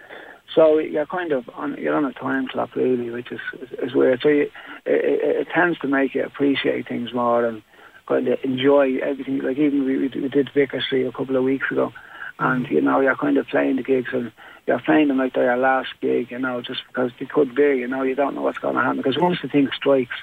So 0.55 0.79
you're 0.79 1.07
kind 1.07 1.33
of 1.33 1.49
on 1.55 1.77
you're 1.79 1.95
on 1.95 2.05
a 2.05 2.13
time 2.13 2.49
clock 2.49 2.75
really, 2.77 3.11
which 3.11 3.33
is 3.33 3.41
is, 3.61 3.91
is 3.91 3.95
weird. 3.95 4.21
So 4.23 4.29
you, 4.29 4.51
it, 4.87 5.05
it, 5.05 5.37
it 5.41 5.49
tends 5.55 5.79
to 5.81 5.89
make 5.89 6.15
you 6.15 6.25
appreciate 6.25 6.89
things 6.89 7.13
more 7.13 7.45
and 7.45 7.63
kind 8.07 8.29
of 8.29 8.39
enjoy 8.43 8.99
everything. 8.99 9.39
Like 9.39 9.59
even 9.59 9.85
we, 9.85 9.97
we 9.97 10.09
we 10.09 10.29
did 10.29 10.51
Vicar 10.53 10.81
Street 10.81 11.07
a 11.07 11.13
couple 11.13 11.37
of 11.37 11.45
weeks 11.45 11.71
ago, 11.71 11.93
and 12.39 12.67
you 12.69 12.81
know 12.81 13.01
you're 13.01 13.17
kind 13.17 13.37
of 13.37 13.47
playing 13.47 13.77
the 13.77 13.83
gigs 13.83 14.11
and 14.13 14.33
you're 14.67 14.81
playing 14.81 15.09
them 15.09 15.19
like 15.19 15.35
they're 15.35 15.45
your 15.45 15.57
last 15.57 15.91
gig, 16.01 16.31
you 16.31 16.39
know, 16.39 16.61
just 16.61 16.83
because 16.87 17.11
they 17.19 17.27
could 17.27 17.55
be. 17.55 17.79
You 17.79 17.89
know, 17.89 18.03
you 18.03 18.15
don't 18.15 18.35
know 18.35 18.43
what's 18.43 18.59
going 18.59 18.77
to 18.77 18.81
happen 18.81 18.99
because 18.99 19.19
once 19.19 19.39
the 19.43 19.49
thing 19.49 19.69
strikes, 19.75 20.17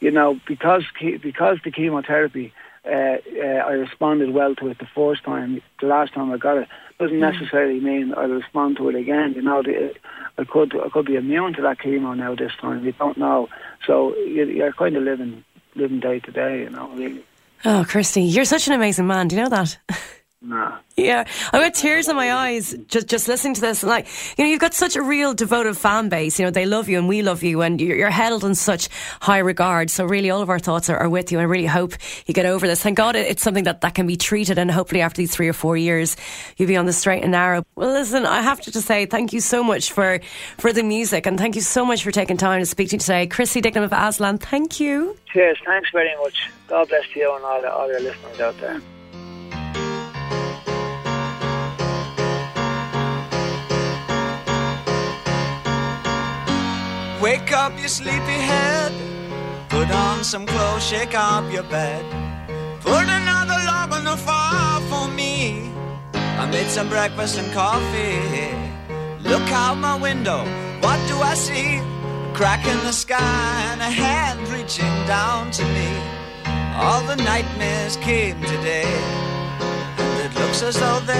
you 0.00 0.10
know, 0.10 0.38
because 0.46 0.84
because 1.00 1.58
the 1.64 1.70
chemotherapy. 1.70 2.52
Uh, 2.82 3.18
uh, 3.36 3.42
I 3.42 3.72
responded 3.72 4.30
well 4.30 4.54
to 4.54 4.68
it 4.68 4.78
the 4.78 4.88
first 4.94 5.22
time. 5.22 5.60
The 5.82 5.86
last 5.86 6.14
time 6.14 6.32
I 6.32 6.38
got 6.38 6.56
it 6.56 6.68
doesn't 6.98 7.18
necessarily 7.18 7.78
mean 7.78 8.14
I'll 8.16 8.28
respond 8.28 8.78
to 8.78 8.88
it 8.88 8.94
again. 8.94 9.34
You 9.34 9.42
know, 9.42 9.62
the, 9.62 9.94
I 10.38 10.44
could 10.44 10.74
I 10.80 10.88
could 10.88 11.04
be 11.04 11.16
immune 11.16 11.52
to 11.54 11.62
that 11.62 11.78
chemo 11.78 12.16
now 12.16 12.34
this 12.34 12.52
time. 12.58 12.82
You 12.84 12.92
don't 12.92 13.18
know, 13.18 13.50
so 13.86 14.14
you, 14.16 14.44
you're 14.46 14.72
kind 14.72 14.96
of 14.96 15.02
living 15.02 15.44
living 15.74 16.00
day 16.00 16.20
to 16.20 16.30
day. 16.32 16.62
You 16.62 16.70
know, 16.70 16.90
really. 16.90 17.24
Oh, 17.64 17.84
Christy, 17.86 18.22
you're 18.22 18.44
such 18.44 18.66
an 18.68 18.72
amazing 18.72 19.06
man. 19.06 19.28
Do 19.28 19.36
you 19.36 19.42
know 19.42 19.48
that? 19.50 19.78
Nah. 20.42 20.78
Yeah, 20.96 21.24
I 21.52 21.58
got 21.58 21.74
tears 21.74 22.08
in 22.08 22.16
my 22.16 22.32
eyes 22.32 22.74
just 22.88 23.08
just 23.08 23.28
listening 23.28 23.52
to 23.54 23.60
this. 23.60 23.82
And 23.82 23.90
like, 23.90 24.06
you 24.38 24.44
know, 24.44 24.50
you've 24.50 24.60
got 24.60 24.72
such 24.72 24.96
a 24.96 25.02
real 25.02 25.34
devoted 25.34 25.76
fan 25.76 26.08
base. 26.08 26.38
You 26.38 26.46
know, 26.46 26.50
they 26.50 26.64
love 26.64 26.88
you 26.88 26.98
and 26.98 27.06
we 27.08 27.20
love 27.20 27.42
you, 27.42 27.60
and 27.60 27.78
you're, 27.78 27.96
you're 27.96 28.10
held 28.10 28.42
in 28.42 28.54
such 28.54 28.88
high 29.20 29.38
regard. 29.38 29.90
So 29.90 30.06
really, 30.06 30.30
all 30.30 30.40
of 30.40 30.48
our 30.48 30.58
thoughts 30.58 30.88
are, 30.88 30.96
are 30.96 31.10
with 31.10 31.30
you. 31.30 31.38
And 31.38 31.42
I 31.42 31.44
really 31.44 31.66
hope 31.66 31.92
you 32.24 32.32
get 32.32 32.46
over 32.46 32.66
this. 32.66 32.82
Thank 32.82 32.96
God 32.96 33.16
it, 33.16 33.26
it's 33.26 33.42
something 33.42 33.64
that 33.64 33.82
that 33.82 33.94
can 33.94 34.06
be 34.06 34.16
treated, 34.16 34.56
and 34.56 34.70
hopefully 34.70 35.02
after 35.02 35.18
these 35.18 35.34
three 35.34 35.48
or 35.48 35.52
four 35.52 35.76
years, 35.76 36.16
you'll 36.56 36.68
be 36.68 36.76
on 36.76 36.86
the 36.86 36.94
straight 36.94 37.22
and 37.22 37.32
narrow. 37.32 37.62
Well, 37.74 37.92
listen, 37.92 38.24
I 38.24 38.40
have 38.40 38.62
to 38.62 38.70
just 38.70 38.86
say 38.86 39.04
thank 39.04 39.34
you 39.34 39.40
so 39.40 39.62
much 39.62 39.92
for 39.92 40.20
for 40.56 40.72
the 40.72 40.82
music, 40.82 41.26
and 41.26 41.38
thank 41.38 41.54
you 41.54 41.62
so 41.62 41.84
much 41.84 42.02
for 42.02 42.12
taking 42.12 42.38
time 42.38 42.60
to 42.60 42.66
speak 42.66 42.88
to 42.90 42.96
me 42.96 43.00
today, 43.00 43.26
Christy 43.26 43.60
Dignam 43.60 43.84
of 43.84 43.92
Aslan. 43.92 44.38
Thank 44.38 44.80
you. 44.80 45.18
Cheers. 45.32 45.58
Thanks 45.66 45.90
very 45.92 46.16
much. 46.22 46.48
God 46.66 46.88
bless 46.88 47.14
you 47.14 47.30
and 47.34 47.44
all, 47.44 47.60
the, 47.60 47.70
all 47.70 47.88
your 47.88 48.00
listeners 48.00 48.40
out 48.40 48.58
there. 48.58 48.80
Wake 57.20 57.52
up, 57.52 57.78
you 57.78 57.86
sleepy 57.86 58.38
head. 58.50 58.92
Put 59.68 59.90
on 59.90 60.24
some 60.24 60.46
clothes, 60.46 60.82
shake 60.82 61.14
up 61.14 61.52
your 61.52 61.64
bed. 61.64 62.02
Put 62.80 63.04
another 63.04 63.58
log 63.66 63.92
on 63.92 64.04
the 64.04 64.16
fire 64.16 64.80
for 64.88 65.06
me. 65.06 65.70
I 66.14 66.46
made 66.50 66.68
some 66.68 66.88
breakfast 66.88 67.36
and 67.38 67.52
coffee. 67.52 68.54
Look 69.20 69.46
out 69.52 69.74
my 69.76 69.96
window, 70.00 70.46
what 70.80 70.98
do 71.08 71.16
I 71.20 71.34
see? 71.34 71.76
A 71.76 72.32
crack 72.32 72.66
in 72.66 72.78
the 72.84 72.92
sky 72.92 73.68
and 73.70 73.82
a 73.82 73.90
hand 73.90 74.48
reaching 74.48 74.96
down 75.06 75.50
to 75.50 75.64
me. 75.76 75.90
All 76.74 77.02
the 77.02 77.16
nightmares 77.16 77.96
came 77.98 78.40
today, 78.40 78.90
and 79.98 80.20
it 80.24 80.40
looks 80.40 80.62
as 80.62 80.76
though 80.80 81.00
they're 81.00 81.19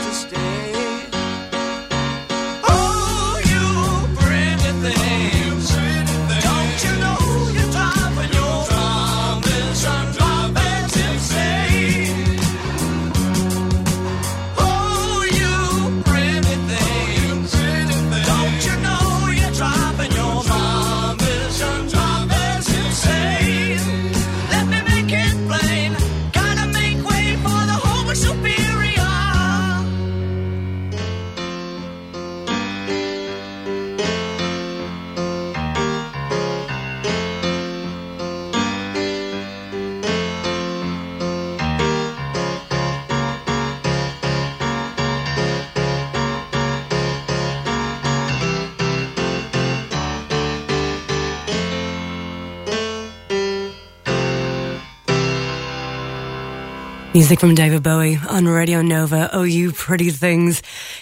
Music 57.13 57.41
from 57.41 57.55
David 57.55 57.83
Bowie 57.83 58.17
on 58.29 58.47
Radio 58.47 58.81
Nova. 58.81 59.29
Oh, 59.33 59.43
you 59.43 59.73
pretty 59.73 60.11
things. 60.11 60.61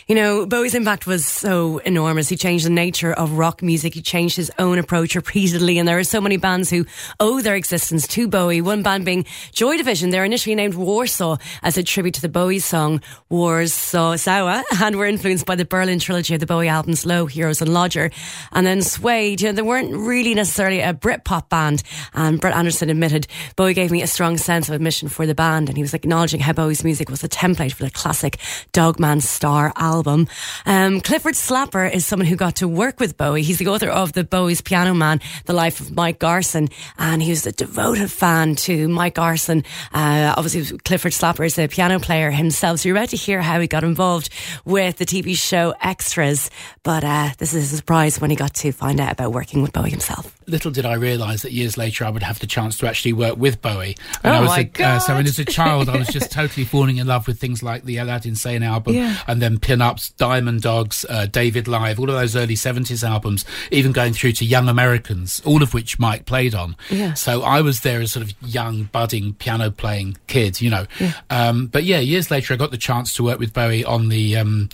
You 0.09 0.15
know, 0.15 0.47
Bowie's 0.47 0.73
impact 0.73 1.05
was 1.05 1.23
so 1.23 1.77
enormous. 1.85 2.29
He 2.29 2.35
changed 2.35 2.65
the 2.65 2.71
nature 2.71 3.13
of 3.13 3.33
rock 3.33 3.61
music. 3.61 3.93
He 3.93 4.01
changed 4.01 4.35
his 4.35 4.51
own 4.57 4.79
approach 4.79 5.13
repeatedly. 5.13 5.77
And 5.77 5.87
there 5.87 5.99
are 5.99 6.03
so 6.03 6.19
many 6.19 6.37
bands 6.37 6.71
who 6.71 6.87
owe 7.19 7.41
their 7.41 7.53
existence 7.53 8.07
to 8.07 8.27
Bowie. 8.27 8.59
One 8.59 8.81
band 8.81 9.05
being 9.05 9.27
Joy 9.51 9.77
Division. 9.77 10.09
They're 10.09 10.25
initially 10.25 10.55
named 10.55 10.73
Warsaw 10.73 11.37
as 11.61 11.77
a 11.77 11.83
tribute 11.83 12.15
to 12.15 12.21
the 12.21 12.27
Bowie 12.27 12.57
song 12.57 13.03
Warszawa 13.29 14.63
and 14.81 14.95
were 14.95 15.05
influenced 15.05 15.45
by 15.45 15.55
the 15.55 15.63
Berlin 15.63 15.99
trilogy 15.99 16.33
of 16.33 16.39
the 16.39 16.47
Bowie 16.47 16.69
albums 16.69 17.05
Low, 17.05 17.27
Heroes 17.27 17.61
and 17.61 17.71
Lodger. 17.71 18.09
And 18.51 18.65
then 18.65 18.81
Suede, 18.81 19.41
you 19.41 19.49
know, 19.49 19.53
they 19.53 19.61
weren't 19.61 19.95
really 19.95 20.33
necessarily 20.33 20.79
a 20.79 20.91
Britpop 20.91 21.49
band. 21.49 21.83
And 22.15 22.41
Brett 22.41 22.55
Anderson 22.55 22.89
admitted, 22.89 23.27
Bowie 23.55 23.75
gave 23.75 23.91
me 23.91 24.01
a 24.01 24.07
strong 24.07 24.37
sense 24.37 24.69
of 24.69 24.73
admission 24.73 25.07
for 25.07 25.27
the 25.27 25.35
band. 25.35 25.69
And 25.69 25.77
he 25.77 25.83
was 25.83 25.93
acknowledging 25.93 26.39
how 26.39 26.53
Bowie's 26.53 26.83
music 26.83 27.11
was 27.11 27.23
a 27.23 27.29
template 27.29 27.73
for 27.73 27.83
the 27.83 27.91
classic 27.91 28.39
Dog 28.71 28.99
Man 28.99 29.21
Star 29.21 29.71
album. 29.75 29.98
Um, 30.65 31.01
Clifford 31.01 31.35
Slapper 31.35 31.91
is 31.93 32.05
someone 32.05 32.27
who 32.27 32.35
got 32.35 32.55
to 32.57 32.67
work 32.67 32.99
with 32.99 33.17
Bowie. 33.17 33.43
He's 33.43 33.57
the 33.57 33.67
author 33.67 33.89
of 33.89 34.13
the 34.13 34.23
Bowie's 34.23 34.61
Piano 34.61 34.93
Man, 34.93 35.19
The 35.45 35.53
Life 35.53 35.79
of 35.79 35.95
Mike 35.95 36.19
Garson, 36.19 36.69
and 36.97 37.21
he 37.21 37.29
was 37.31 37.45
a 37.45 37.51
devoted 37.51 38.11
fan 38.11 38.55
to 38.55 38.87
Mike 38.87 39.15
Garson. 39.15 39.63
Uh, 39.93 40.33
obviously, 40.37 40.77
Clifford 40.79 41.11
Slapper 41.13 41.45
is 41.45 41.57
a 41.59 41.67
piano 41.67 41.99
player 41.99 42.31
himself, 42.31 42.79
so 42.81 42.89
you're 42.89 42.97
about 42.97 43.09
to 43.09 43.17
hear 43.17 43.41
how 43.41 43.59
he 43.59 43.67
got 43.67 43.83
involved 43.83 44.29
with 44.65 44.97
the 44.97 45.05
TV 45.05 45.35
show 45.35 45.73
Extras. 45.81 46.49
But 46.83 47.03
uh, 47.03 47.29
this 47.37 47.53
is 47.53 47.73
a 47.73 47.77
surprise 47.77 48.19
when 48.21 48.29
he 48.29 48.35
got 48.35 48.53
to 48.55 48.71
find 48.71 48.99
out 48.99 49.11
about 49.13 49.31
working 49.33 49.61
with 49.61 49.73
Bowie 49.73 49.89
himself. 49.91 50.35
Little 50.47 50.71
did 50.71 50.85
I 50.85 50.93
realise 50.93 51.43
that 51.43 51.51
years 51.51 51.77
later 51.77 52.05
I 52.05 52.09
would 52.09 52.23
have 52.23 52.39
the 52.39 52.47
chance 52.47 52.75
to 52.79 52.87
actually 52.87 53.13
work 53.13 53.37
with 53.37 53.61
Bowie. 53.61 53.95
And 54.23 54.33
Oh 54.33 54.37
I 54.37 54.39
was 54.39 54.49
my 54.49 54.71
a, 54.79 54.83
uh, 54.83 54.99
so 54.99 55.13
when 55.13 55.27
as 55.27 55.37
a 55.37 55.45
child 55.45 55.89
I 55.89 55.97
was 55.97 56.07
just 56.11 56.31
totally 56.31 56.65
falling 56.65 56.97
in 56.97 57.05
love 57.05 57.27
with 57.27 57.39
things 57.39 57.61
like 57.61 57.83
the 57.83 57.97
Aladdin 57.97 58.35
Sane 58.35 58.63
album 58.63 58.95
Yeah. 58.95 59.15
and 59.27 59.39
then 59.41 59.59
Diamond 60.17 60.61
Dogs, 60.61 61.05
uh, 61.09 61.25
David 61.25 61.67
Live, 61.67 61.99
all 61.99 62.09
of 62.09 62.15
those 62.15 62.35
early 62.35 62.55
70s 62.55 63.07
albums, 63.07 63.45
even 63.71 63.91
going 63.91 64.13
through 64.13 64.33
to 64.33 64.45
Young 64.45 64.69
Americans, 64.69 65.41
all 65.45 65.63
of 65.63 65.73
which 65.73 65.99
Mike 65.99 66.25
played 66.25 66.53
on. 66.53 66.75
Yeah. 66.89 67.13
So 67.13 67.41
I 67.43 67.61
was 67.61 67.81
there 67.81 68.01
as 68.01 68.11
sort 68.11 68.25
of 68.25 68.33
young, 68.41 68.83
budding 68.83 69.33
piano 69.33 69.71
playing 69.71 70.17
kid, 70.27 70.61
you 70.61 70.69
know. 70.69 70.85
Um, 71.29 71.67
but 71.67 71.83
yeah, 71.83 71.99
years 71.99 72.29
later 72.31 72.53
I 72.53 72.57
got 72.57 72.71
the 72.71 72.77
chance 72.77 73.13
to 73.13 73.23
work 73.23 73.39
with 73.39 73.53
Bowie 73.53 73.85
on 73.85 74.09
the 74.09 74.37
um, 74.37 74.69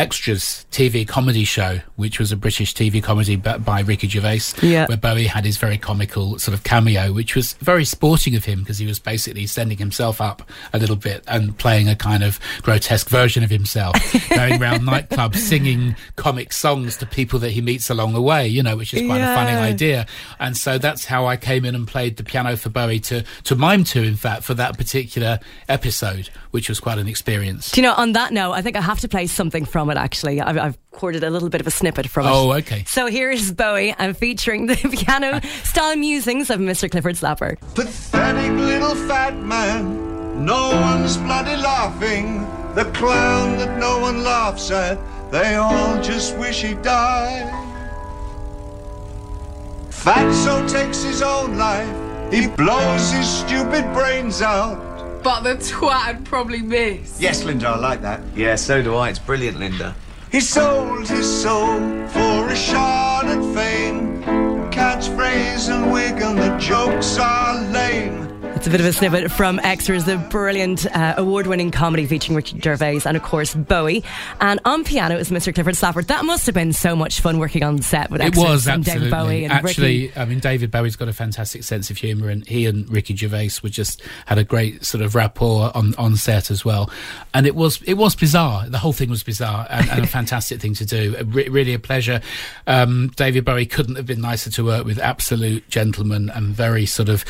Extras 0.00 0.64
TV 0.70 1.06
comedy 1.06 1.44
show, 1.44 1.78
which 1.96 2.18
was 2.18 2.32
a 2.32 2.36
British 2.36 2.72
TV 2.74 3.02
comedy 3.02 3.36
by 3.36 3.80
Ricky 3.80 4.08
Gervais, 4.08 4.40
Yeah. 4.62 4.86
where 4.86 4.96
Bowie 4.96 5.26
had 5.26 5.44
his 5.44 5.58
very 5.58 5.76
comical 5.76 6.38
sort 6.38 6.54
of 6.56 6.64
cameo, 6.64 7.12
which 7.12 7.36
was 7.36 7.52
very 7.60 7.84
sporting 7.84 8.34
of 8.34 8.46
him 8.46 8.60
because 8.60 8.78
he 8.78 8.86
was 8.86 8.98
basically 8.98 9.46
sending 9.46 9.76
himself 9.76 10.18
up 10.18 10.48
a 10.72 10.78
little 10.78 10.96
bit 10.96 11.22
and 11.28 11.56
playing 11.58 11.86
a 11.86 11.94
kind 11.94 12.22
of 12.24 12.40
grotesque 12.62 13.10
version 13.10 13.44
of 13.44 13.50
himself, 13.50 13.94
going 14.30 14.58
around 14.62 14.80
nightclubs 14.84 15.36
singing 15.36 15.94
comic 16.16 16.54
songs 16.54 16.96
to 16.96 17.04
people 17.04 17.38
that 17.38 17.50
he 17.50 17.60
meets 17.60 17.90
along 17.90 18.14
the 18.14 18.22
way, 18.22 18.48
you 18.48 18.62
know, 18.62 18.76
which 18.76 18.94
is 18.94 19.06
quite 19.06 19.20
a 19.20 19.34
funny 19.34 19.52
idea. 19.54 20.06
And 20.38 20.56
so 20.56 20.78
that's 20.78 21.04
how 21.04 21.26
I 21.26 21.36
came 21.36 21.66
in 21.66 21.74
and 21.74 21.86
played 21.86 22.16
the 22.16 22.24
piano 22.24 22.56
for 22.56 22.70
Bowie 22.70 23.00
to, 23.00 23.22
to 23.44 23.54
mime 23.54 23.84
to, 23.84 24.02
in 24.02 24.16
fact, 24.16 24.44
for 24.44 24.54
that 24.54 24.78
particular 24.78 25.40
episode, 25.68 26.30
which 26.52 26.70
was 26.70 26.80
quite 26.80 26.96
an 26.98 27.06
experience. 27.06 27.70
Do 27.72 27.82
you 27.82 27.86
know, 27.86 27.92
on 27.94 28.12
that 28.12 28.32
note, 28.32 28.52
I 28.52 28.62
think 28.62 28.76
I 28.76 28.80
have 28.80 29.00
to 29.00 29.08
play 29.08 29.26
something 29.26 29.66
from 29.66 29.89
it 29.90 29.96
actually. 29.96 30.40
I've, 30.40 30.58
I've 30.58 30.78
recorded 30.92 31.24
a 31.24 31.30
little 31.30 31.48
bit 31.48 31.60
of 31.60 31.66
a 31.66 31.70
snippet 31.70 32.08
from 32.08 32.26
it. 32.26 32.30
Oh, 32.30 32.52
okay. 32.54 32.84
So 32.86 33.06
here 33.06 33.30
is 33.30 33.52
Bowie. 33.52 33.94
I'm 33.98 34.14
featuring 34.14 34.66
the 34.66 34.76
piano 35.04 35.40
style 35.64 35.96
musings 35.96 36.50
of 36.50 36.60
Mr. 36.60 36.90
Clifford 36.90 37.16
Slapper. 37.16 37.58
Pathetic 37.74 38.52
little 38.52 38.94
fat 39.08 39.36
man. 39.36 40.44
No 40.44 40.70
one's 40.70 41.16
bloody 41.16 41.56
laughing. 41.56 42.46
The 42.74 42.84
clown 42.92 43.58
that 43.58 43.78
no 43.78 43.98
one 43.98 44.22
laughs 44.22 44.70
at. 44.70 44.98
They 45.30 45.56
all 45.56 46.00
just 46.02 46.36
wish 46.38 46.62
he 46.62 46.74
died. 46.74 47.48
Fatso 49.90 50.68
takes 50.70 51.02
his 51.02 51.22
own 51.22 51.58
life. 51.58 52.32
He 52.32 52.46
blows 52.46 53.10
his 53.12 53.28
stupid 53.28 53.92
brains 53.92 54.40
out. 54.40 54.89
But 55.22 55.42
the 55.42 55.54
twat 55.56 56.06
I'd 56.06 56.24
probably 56.24 56.62
miss. 56.62 57.20
Yes, 57.20 57.44
Linda, 57.44 57.68
I 57.68 57.76
like 57.76 58.00
that. 58.02 58.22
Yeah, 58.34 58.56
so 58.56 58.82
do 58.82 58.96
I. 58.96 59.10
It's 59.10 59.18
brilliant, 59.18 59.58
Linda. 59.58 59.94
He 60.32 60.40
sold 60.40 61.08
his 61.08 61.42
soul 61.42 61.78
for 62.08 62.48
a 62.48 62.56
shot 62.56 63.26
at 63.26 63.54
fame. 63.54 64.22
Catchphrase 64.70 65.68
and 65.68 65.92
wig, 65.92 66.22
and 66.22 66.38
the 66.38 66.56
jokes 66.58 67.18
are 67.18 67.60
lame. 67.70 68.29
It's 68.60 68.66
a 68.66 68.70
bit 68.70 68.80
of 68.80 68.86
a 68.86 68.92
snippet 68.92 69.30
from 69.32 69.58
Extras, 69.60 70.04
the 70.04 70.18
brilliant 70.18 70.84
uh, 70.94 71.14
award 71.16 71.46
winning 71.46 71.70
comedy 71.70 72.04
featuring 72.04 72.36
Richard 72.36 72.62
Gervais 72.62 73.00
and, 73.06 73.16
of 73.16 73.22
course, 73.22 73.54
Bowie. 73.54 74.04
And 74.38 74.60
on 74.66 74.84
piano 74.84 75.16
is 75.16 75.30
Mr. 75.30 75.54
Clifford 75.54 75.76
Slapper. 75.76 76.06
That 76.06 76.26
must 76.26 76.44
have 76.44 76.54
been 76.54 76.74
so 76.74 76.94
much 76.94 77.22
fun 77.22 77.38
working 77.38 77.62
on 77.62 77.80
set 77.80 78.10
with 78.10 78.20
It 78.20 78.36
was 78.36 78.66
and 78.66 78.86
absolutely. 78.86 79.08
David 79.08 79.10
Bowie 79.10 79.44
and 79.44 79.52
Actually, 79.54 80.02
Ricky. 80.08 80.20
I 80.20 80.24
mean, 80.26 80.40
David 80.40 80.70
Bowie's 80.70 80.94
got 80.94 81.08
a 81.08 81.14
fantastic 81.14 81.64
sense 81.64 81.88
of 81.88 81.96
humour, 81.96 82.28
and 82.28 82.46
he 82.46 82.66
and 82.66 82.86
Ricky 82.90 83.16
Gervais 83.16 83.48
were 83.62 83.70
just 83.70 84.02
had 84.26 84.36
a 84.36 84.44
great 84.44 84.84
sort 84.84 85.02
of 85.02 85.14
rapport 85.14 85.74
on, 85.74 85.94
on 85.94 86.16
set 86.16 86.50
as 86.50 86.62
well. 86.62 86.90
And 87.32 87.46
it 87.46 87.54
was 87.54 87.80
it 87.86 87.94
was 87.94 88.14
bizarre. 88.14 88.68
The 88.68 88.76
whole 88.76 88.92
thing 88.92 89.08
was 89.08 89.22
bizarre 89.22 89.66
and, 89.70 89.88
and 89.88 90.04
a 90.04 90.06
fantastic 90.20 90.60
thing 90.60 90.74
to 90.74 90.84
do. 90.84 91.16
Re- 91.28 91.48
really 91.48 91.72
a 91.72 91.78
pleasure. 91.78 92.20
Um, 92.66 93.10
David 93.16 93.46
Bowie 93.46 93.64
couldn't 93.64 93.96
have 93.96 94.04
been 94.04 94.20
nicer 94.20 94.50
to 94.50 94.66
work 94.66 94.84
with. 94.84 94.98
Absolute 94.98 95.66
gentleman 95.70 96.28
and 96.28 96.54
very 96.54 96.84
sort 96.84 97.08
of 97.08 97.24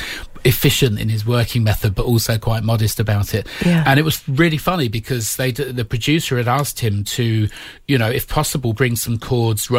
efficient 0.45 0.99
in 0.99 1.09
his 1.09 1.20
working 1.27 1.65
method, 1.65 1.95
but 1.95 2.07
also 2.07 2.39
quite 2.39 2.63
modest 2.63 3.01
about 3.01 3.35
it. 3.35 3.47
Yeah. 3.65 3.85
And 3.87 3.99
it 3.99 4.05
was 4.05 4.27
really 4.29 4.59
funny 4.59 4.89
because 4.89 5.37
they 5.37 5.51
the 5.53 5.85
producer 5.85 6.37
had 6.37 6.49
asked 6.49 6.81
him 6.81 7.05
to, 7.05 7.49
you 7.87 7.99
know, 7.99 8.09
if 8.09 8.29
possible, 8.29 8.73
bring 8.73 8.97
some 8.97 9.19
chords, 9.19 9.71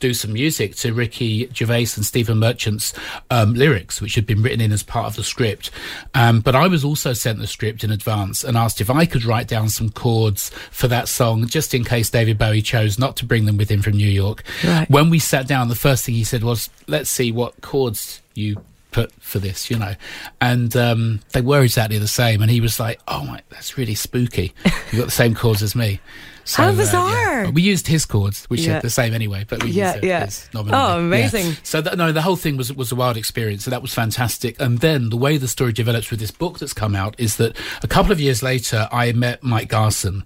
do 0.00 0.14
some 0.14 0.32
music 0.32 0.74
to 0.76 0.92
Ricky 0.92 1.48
Gervais 1.54 1.88
and 1.94 2.04
Stephen 2.04 2.38
Merchant's 2.38 2.92
um, 3.30 3.54
lyrics, 3.54 4.00
which 4.00 4.14
had 4.14 4.26
been 4.26 4.42
written 4.42 4.60
in 4.60 4.72
as 4.72 4.82
part 4.82 5.06
of 5.06 5.16
the 5.16 5.22
script. 5.22 5.70
Um, 6.14 6.40
but 6.40 6.56
I 6.56 6.66
was 6.66 6.84
also 6.84 7.12
sent 7.12 7.38
the 7.38 7.46
script 7.46 7.84
in 7.84 7.90
advance 7.90 8.42
and 8.42 8.56
asked 8.56 8.80
if 8.80 8.90
I 8.90 9.06
could 9.06 9.24
write 9.24 9.46
down 9.46 9.68
some 9.68 9.90
chords 9.90 10.50
for 10.70 10.88
that 10.88 11.08
song, 11.08 11.46
just 11.46 11.74
in 11.74 11.84
case 11.84 12.10
David 12.10 12.38
Bowie 12.38 12.62
chose 12.62 12.98
not 12.98 13.16
to 13.16 13.26
bring 13.26 13.44
them 13.44 13.56
with 13.56 13.70
him 13.70 13.82
from 13.82 13.92
New 13.92 14.08
York. 14.08 14.42
Right. 14.64 14.88
When 14.90 15.10
we 15.10 15.18
sat 15.18 15.46
down, 15.46 15.68
the 15.68 15.74
first 15.74 16.04
thing 16.04 16.14
he 16.14 16.24
said 16.24 16.42
was, 16.42 16.70
"Let's 16.86 17.10
see 17.10 17.30
what 17.30 17.60
chords 17.60 18.22
you." 18.34 18.62
Put 18.90 19.12
for 19.20 19.38
this, 19.38 19.70
you 19.70 19.78
know, 19.78 19.94
and 20.40 20.74
um, 20.76 21.20
they 21.32 21.40
were 21.40 21.62
exactly 21.62 21.98
the 21.98 22.08
same. 22.08 22.42
And 22.42 22.50
he 22.50 22.60
was 22.60 22.80
like, 22.80 23.00
"Oh 23.06 23.24
my, 23.24 23.42
that's 23.50 23.78
really 23.78 23.94
spooky. 23.94 24.52
You've 24.64 25.00
got 25.00 25.04
the 25.06 25.10
same 25.10 25.34
cause 25.34 25.62
as 25.62 25.74
me." 25.74 26.00
So, 26.44 26.62
How 26.62 26.68
uh, 26.68 26.72
yeah. 26.72 26.76
bizarre. 26.76 27.50
We 27.52 27.62
used 27.62 27.86
his 27.86 28.04
chords, 28.06 28.44
which 28.46 28.62
Yeah. 28.66 28.78
are 28.78 28.80
the 28.80 28.90
same 28.90 29.14
anyway, 29.14 29.44
but 29.48 29.62
we 29.62 29.70
Yeah, 29.70 29.92
used 29.94 30.04
it 30.04 30.06
yeah. 30.08 30.24
his. 30.24 30.48
Oh, 30.54 30.98
amazing. 30.98 31.46
Yeah. 31.46 31.52
So 31.62 31.80
that, 31.80 31.96
no, 31.98 32.12
the 32.12 32.22
whole 32.22 32.36
thing 32.36 32.56
was 32.56 32.72
was 32.72 32.90
a 32.92 32.94
wild 32.96 33.16
experience. 33.16 33.64
So 33.64 33.70
that 33.70 33.82
was 33.82 33.92
fantastic. 33.94 34.60
And 34.60 34.78
then 34.78 35.10
the 35.10 35.16
way 35.16 35.36
the 35.36 35.48
story 35.48 35.72
develops 35.72 36.10
with 36.10 36.18
this 36.20 36.30
book 36.30 36.58
that's 36.58 36.72
come 36.72 36.96
out 36.96 37.14
is 37.18 37.36
that 37.36 37.56
a 37.82 37.86
couple 37.88 38.10
of 38.12 38.20
years 38.20 38.42
later, 38.42 38.88
I 38.90 39.12
met 39.12 39.42
Mike 39.42 39.68
Garson 39.68 40.24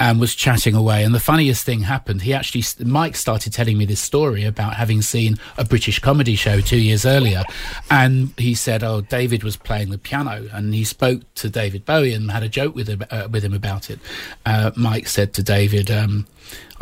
and 0.00 0.20
was 0.20 0.34
chatting 0.34 0.74
away. 0.74 1.04
And 1.04 1.14
the 1.14 1.20
funniest 1.20 1.64
thing 1.64 1.80
happened. 1.80 2.22
He 2.22 2.32
actually 2.32 2.64
Mike 2.84 3.16
started 3.16 3.52
telling 3.52 3.76
me 3.76 3.84
this 3.84 4.00
story 4.00 4.44
about 4.44 4.74
having 4.74 5.02
seen 5.02 5.36
a 5.58 5.64
British 5.64 5.98
comedy 5.98 6.36
show 6.36 6.60
two 6.60 6.78
years 6.78 7.04
earlier, 7.04 7.42
and 7.90 8.32
he 8.38 8.54
said, 8.54 8.82
"Oh, 8.82 9.00
David 9.00 9.42
was 9.42 9.56
playing 9.56 9.90
the 9.90 9.98
piano," 9.98 10.48
and 10.52 10.72
he 10.74 10.84
spoke 10.84 11.22
to 11.36 11.48
David 11.50 11.84
Bowie 11.84 12.12
and 12.14 12.30
had 12.30 12.42
a 12.42 12.48
joke 12.48 12.74
with 12.74 12.88
him 12.88 13.02
uh, 13.10 13.28
with 13.30 13.44
him 13.44 13.52
about 13.52 13.90
it. 13.90 13.98
Uh, 14.44 14.70
Mike 14.76 15.06
said 15.08 15.32
to 15.34 15.42
David. 15.42 15.55
David, 15.56 15.90
um, 15.90 16.26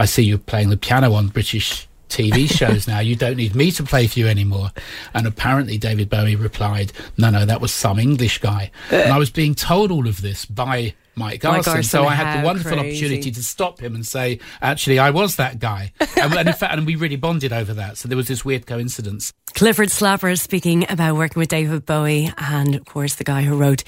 I 0.00 0.04
see 0.04 0.24
you 0.24 0.36
playing 0.36 0.70
the 0.70 0.76
piano 0.76 1.12
on 1.12 1.28
British 1.28 1.86
TV 2.08 2.50
shows 2.58 2.88
now. 2.88 2.98
You 2.98 3.14
don't 3.14 3.36
need 3.36 3.54
me 3.54 3.70
to 3.70 3.84
play 3.84 4.08
for 4.08 4.18
you 4.18 4.26
anymore. 4.26 4.72
And 5.14 5.28
apparently, 5.28 5.78
David 5.78 6.10
Bowie 6.10 6.34
replied, 6.34 6.92
No, 7.16 7.30
no, 7.30 7.46
that 7.46 7.60
was 7.60 7.72
some 7.72 8.00
English 8.00 8.38
guy. 8.38 8.72
and 8.90 9.12
I 9.12 9.18
was 9.18 9.30
being 9.30 9.54
told 9.54 9.92
all 9.92 10.08
of 10.08 10.22
this 10.22 10.44
by 10.44 10.94
Mike 11.16 11.40
Garson. 11.40 11.74
Garson, 11.74 11.82
so 11.82 12.06
I 12.06 12.14
had 12.14 12.40
the 12.40 12.44
wonderful 12.44 12.72
crazy. 12.72 12.88
opportunity 12.88 13.30
to 13.30 13.42
stop 13.42 13.80
him 13.80 13.94
and 13.94 14.06
say, 14.06 14.40
Actually, 14.60 14.98
I 14.98 15.10
was 15.10 15.36
that 15.36 15.58
guy. 15.58 15.92
and, 16.16 16.34
and 16.34 16.48
in 16.48 16.54
fact, 16.54 16.74
and 16.74 16.86
we 16.86 16.96
really 16.96 17.16
bonded 17.16 17.52
over 17.52 17.74
that. 17.74 17.96
So 17.98 18.08
there 18.08 18.16
was 18.16 18.28
this 18.28 18.44
weird 18.44 18.66
coincidence. 18.66 19.32
Clifford 19.54 19.88
Slapper 19.88 20.36
speaking 20.38 20.84
about 20.90 21.14
working 21.14 21.38
with 21.38 21.48
David 21.48 21.86
Bowie 21.86 22.32
and, 22.36 22.74
of 22.74 22.84
course, 22.86 23.14
the 23.14 23.24
guy 23.24 23.42
who 23.42 23.56
wrote 23.56 23.84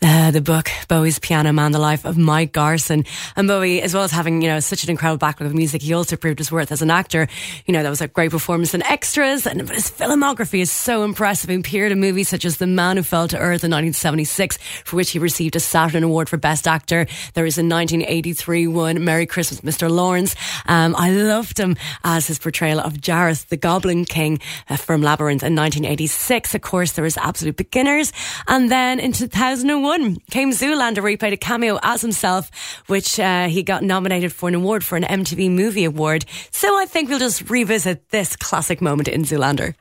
the, 0.00 0.30
the 0.32 0.40
book, 0.40 0.70
Bowie's 0.88 1.18
Piano 1.18 1.52
Man, 1.52 1.72
The 1.72 1.78
Life 1.78 2.06
of 2.06 2.16
Mike 2.16 2.52
Garson. 2.52 3.04
And 3.36 3.46
Bowie, 3.46 3.82
as 3.82 3.92
well 3.92 4.02
as 4.02 4.10
having, 4.12 4.40
you 4.40 4.48
know, 4.48 4.60
such 4.60 4.82
an 4.82 4.88
incredible 4.88 5.18
backlog 5.18 5.50
of 5.50 5.54
music, 5.54 5.82
he 5.82 5.92
also 5.92 6.16
proved 6.16 6.38
his 6.38 6.50
worth 6.50 6.72
as 6.72 6.80
an 6.80 6.90
actor. 6.90 7.28
You 7.66 7.72
know, 7.72 7.82
that 7.82 7.90
was 7.90 8.00
a 8.00 8.08
great 8.08 8.30
performance 8.30 8.72
in 8.72 8.82
extras 8.84 9.46
and 9.46 9.66
but 9.66 9.76
his 9.76 9.90
filmography 9.90 10.60
is 10.60 10.70
so 10.70 11.04
impressive. 11.04 11.50
He 11.50 11.56
appeared 11.56 11.92
in 11.92 12.00
movies 12.00 12.28
such 12.28 12.46
as 12.46 12.56
The 12.56 12.66
Man 12.66 12.96
Who 12.96 13.02
Fell 13.02 13.28
to 13.28 13.36
Earth 13.36 13.62
in 13.62 13.70
1976, 13.70 14.58
for 14.84 14.96
which 14.96 15.10
he 15.10 15.18
received 15.18 15.54
a 15.54 15.60
Saturn 15.60 16.02
Award 16.02 16.30
for 16.30 16.38
Best 16.38 16.66
Actor. 16.70 17.06
There 17.34 17.46
is 17.46 17.58
a 17.58 17.66
1983 17.66 18.68
one, 18.68 19.04
Merry 19.04 19.26
Christmas, 19.26 19.60
Mr. 19.62 19.90
Lawrence. 19.90 20.36
Um, 20.66 20.94
I 20.96 21.10
loved 21.10 21.58
him 21.58 21.76
as 22.04 22.28
his 22.28 22.38
portrayal 22.38 22.78
of 22.78 22.94
Jareth, 22.94 23.48
the 23.48 23.56
Goblin 23.56 24.04
King 24.04 24.38
uh, 24.68 24.76
from 24.76 25.02
Labyrinth 25.02 25.42
in 25.42 25.56
1986. 25.56 26.54
Of 26.54 26.62
course, 26.62 26.92
there 26.92 27.02
was 27.02 27.16
Absolute 27.16 27.56
Beginners. 27.56 28.12
And 28.46 28.70
then 28.70 29.00
in 29.00 29.12
2001, 29.12 30.16
came 30.30 30.52
Zoolander, 30.52 31.02
where 31.02 31.10
he 31.10 31.16
played 31.16 31.32
a 31.32 31.36
cameo 31.36 31.78
as 31.82 32.02
himself, 32.02 32.50
which 32.86 33.18
uh, 33.18 33.48
he 33.48 33.62
got 33.62 33.82
nominated 33.82 34.32
for 34.32 34.48
an 34.48 34.54
award 34.54 34.84
for 34.84 34.96
an 34.96 35.02
MTV 35.02 35.50
Movie 35.50 35.84
Award. 35.84 36.24
So 36.52 36.78
I 36.78 36.86
think 36.86 37.08
we'll 37.08 37.18
just 37.18 37.50
revisit 37.50 38.10
this 38.10 38.36
classic 38.36 38.80
moment 38.80 39.08
in 39.08 39.24
Zoolander. 39.24 39.74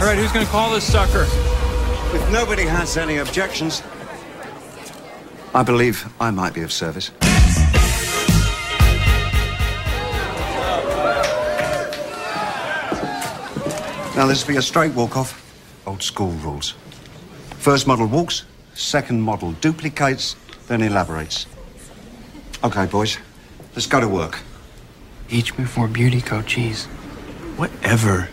All 0.00 0.06
right, 0.06 0.16
who's 0.16 0.32
going 0.32 0.46
to 0.46 0.50
call 0.50 0.70
this 0.70 0.90
sucker? 0.90 1.26
If 2.16 2.32
nobody 2.32 2.64
has 2.64 2.96
any 2.96 3.18
objections, 3.18 3.82
I 5.52 5.64
believe 5.64 6.12
I 6.20 6.30
might 6.30 6.54
be 6.54 6.62
of 6.62 6.72
service. 6.72 7.10
Now, 14.14 14.26
this 14.26 14.44
will 14.44 14.52
be 14.52 14.58
a 14.58 14.62
straight 14.62 14.94
walk 14.94 15.16
off. 15.16 15.42
Old 15.86 16.02
school 16.02 16.30
rules. 16.32 16.74
First 17.58 17.86
model 17.86 18.06
walks, 18.06 18.44
second 18.74 19.22
model 19.22 19.52
duplicates, 19.52 20.36
then 20.68 20.82
elaborates. 20.82 21.46
Okay, 22.62 22.86
boys, 22.86 23.18
let's 23.74 23.86
go 23.86 23.98
to 23.98 24.08
work. 24.08 24.38
Each 25.30 25.56
before 25.56 25.88
beauty 25.88 26.20
code 26.20 26.46
cheese. 26.46 26.86
Whatever. 27.56 28.28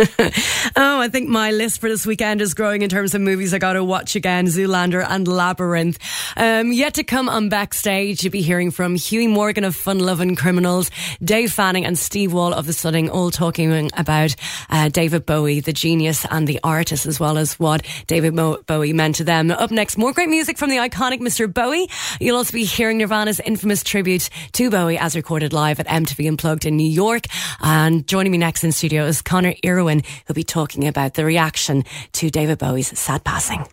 Oh, 0.76 1.00
I 1.00 1.08
think 1.08 1.28
my 1.28 1.50
list 1.50 1.80
for 1.80 1.88
this 1.88 2.06
weekend 2.06 2.40
is 2.40 2.54
growing 2.54 2.82
in 2.82 2.88
terms 2.88 3.14
of 3.14 3.20
movies 3.20 3.52
I 3.52 3.58
got 3.58 3.72
to 3.72 3.82
watch 3.82 4.14
again 4.14 4.46
Zoolander 4.46 5.04
and 5.06 5.26
Labyrinth. 5.26 5.98
Um, 6.36 6.72
yet 6.72 6.94
to 6.94 7.04
come 7.04 7.28
on 7.28 7.48
backstage, 7.48 8.22
you'll 8.22 8.30
be 8.30 8.40
hearing 8.40 8.70
from 8.70 8.94
Huey 8.94 9.26
Morgan 9.26 9.64
of 9.64 9.74
Fun 9.74 9.98
Lovin' 9.98 10.36
Criminals, 10.36 10.90
Dave 11.22 11.52
Fanning, 11.52 11.84
and 11.84 11.98
Steve 11.98 12.32
Wall 12.32 12.54
of 12.54 12.66
The 12.66 12.72
Stunning, 12.72 13.10
all 13.10 13.30
talking 13.30 13.90
about 13.94 14.36
uh, 14.68 14.88
David 14.90 15.26
Bowie, 15.26 15.60
the 15.60 15.72
genius 15.72 16.24
and 16.30 16.46
the 16.46 16.60
artist, 16.62 17.04
as 17.04 17.18
well 17.18 17.36
as 17.36 17.58
what 17.58 17.84
David 18.06 18.34
Mo- 18.34 18.62
Bowie 18.66 18.92
meant 18.92 19.16
to 19.16 19.24
them. 19.24 19.50
Up 19.50 19.70
next, 19.72 19.98
more 19.98 20.12
great 20.12 20.28
music 20.28 20.56
from 20.56 20.70
the 20.70 20.76
iconic 20.76 21.20
Mr. 21.20 21.52
Bowie. 21.52 21.88
You'll 22.20 22.36
also 22.36 22.52
be 22.52 22.64
hearing 22.64 22.98
Nirvana's 22.98 23.40
infamous 23.40 23.82
tribute 23.82 24.30
to 24.52 24.70
Bowie 24.70 24.98
as 24.98 25.16
recorded 25.16 25.52
live 25.52 25.80
at 25.80 25.86
MTV 25.88 26.28
Unplugged 26.28 26.64
in 26.64 26.76
New 26.76 26.88
York. 26.88 27.24
And 27.60 28.06
joining 28.06 28.30
me 28.30 28.38
next 28.38 28.62
in 28.62 28.70
studio 28.72 29.04
is 29.06 29.20
Connor 29.20 29.54
Irwin, 29.66 29.89
who'll 29.98 30.34
be 30.34 30.44
talking 30.44 30.86
about 30.86 31.14
the 31.14 31.24
reaction 31.24 31.84
to 32.12 32.30
David 32.30 32.58
Bowie's 32.58 32.96
sad 32.98 33.24
passing. 33.24 33.66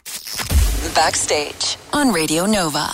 Backstage 0.94 1.78
on 1.94 2.12
Radio 2.12 2.46
Nova. 2.46 2.86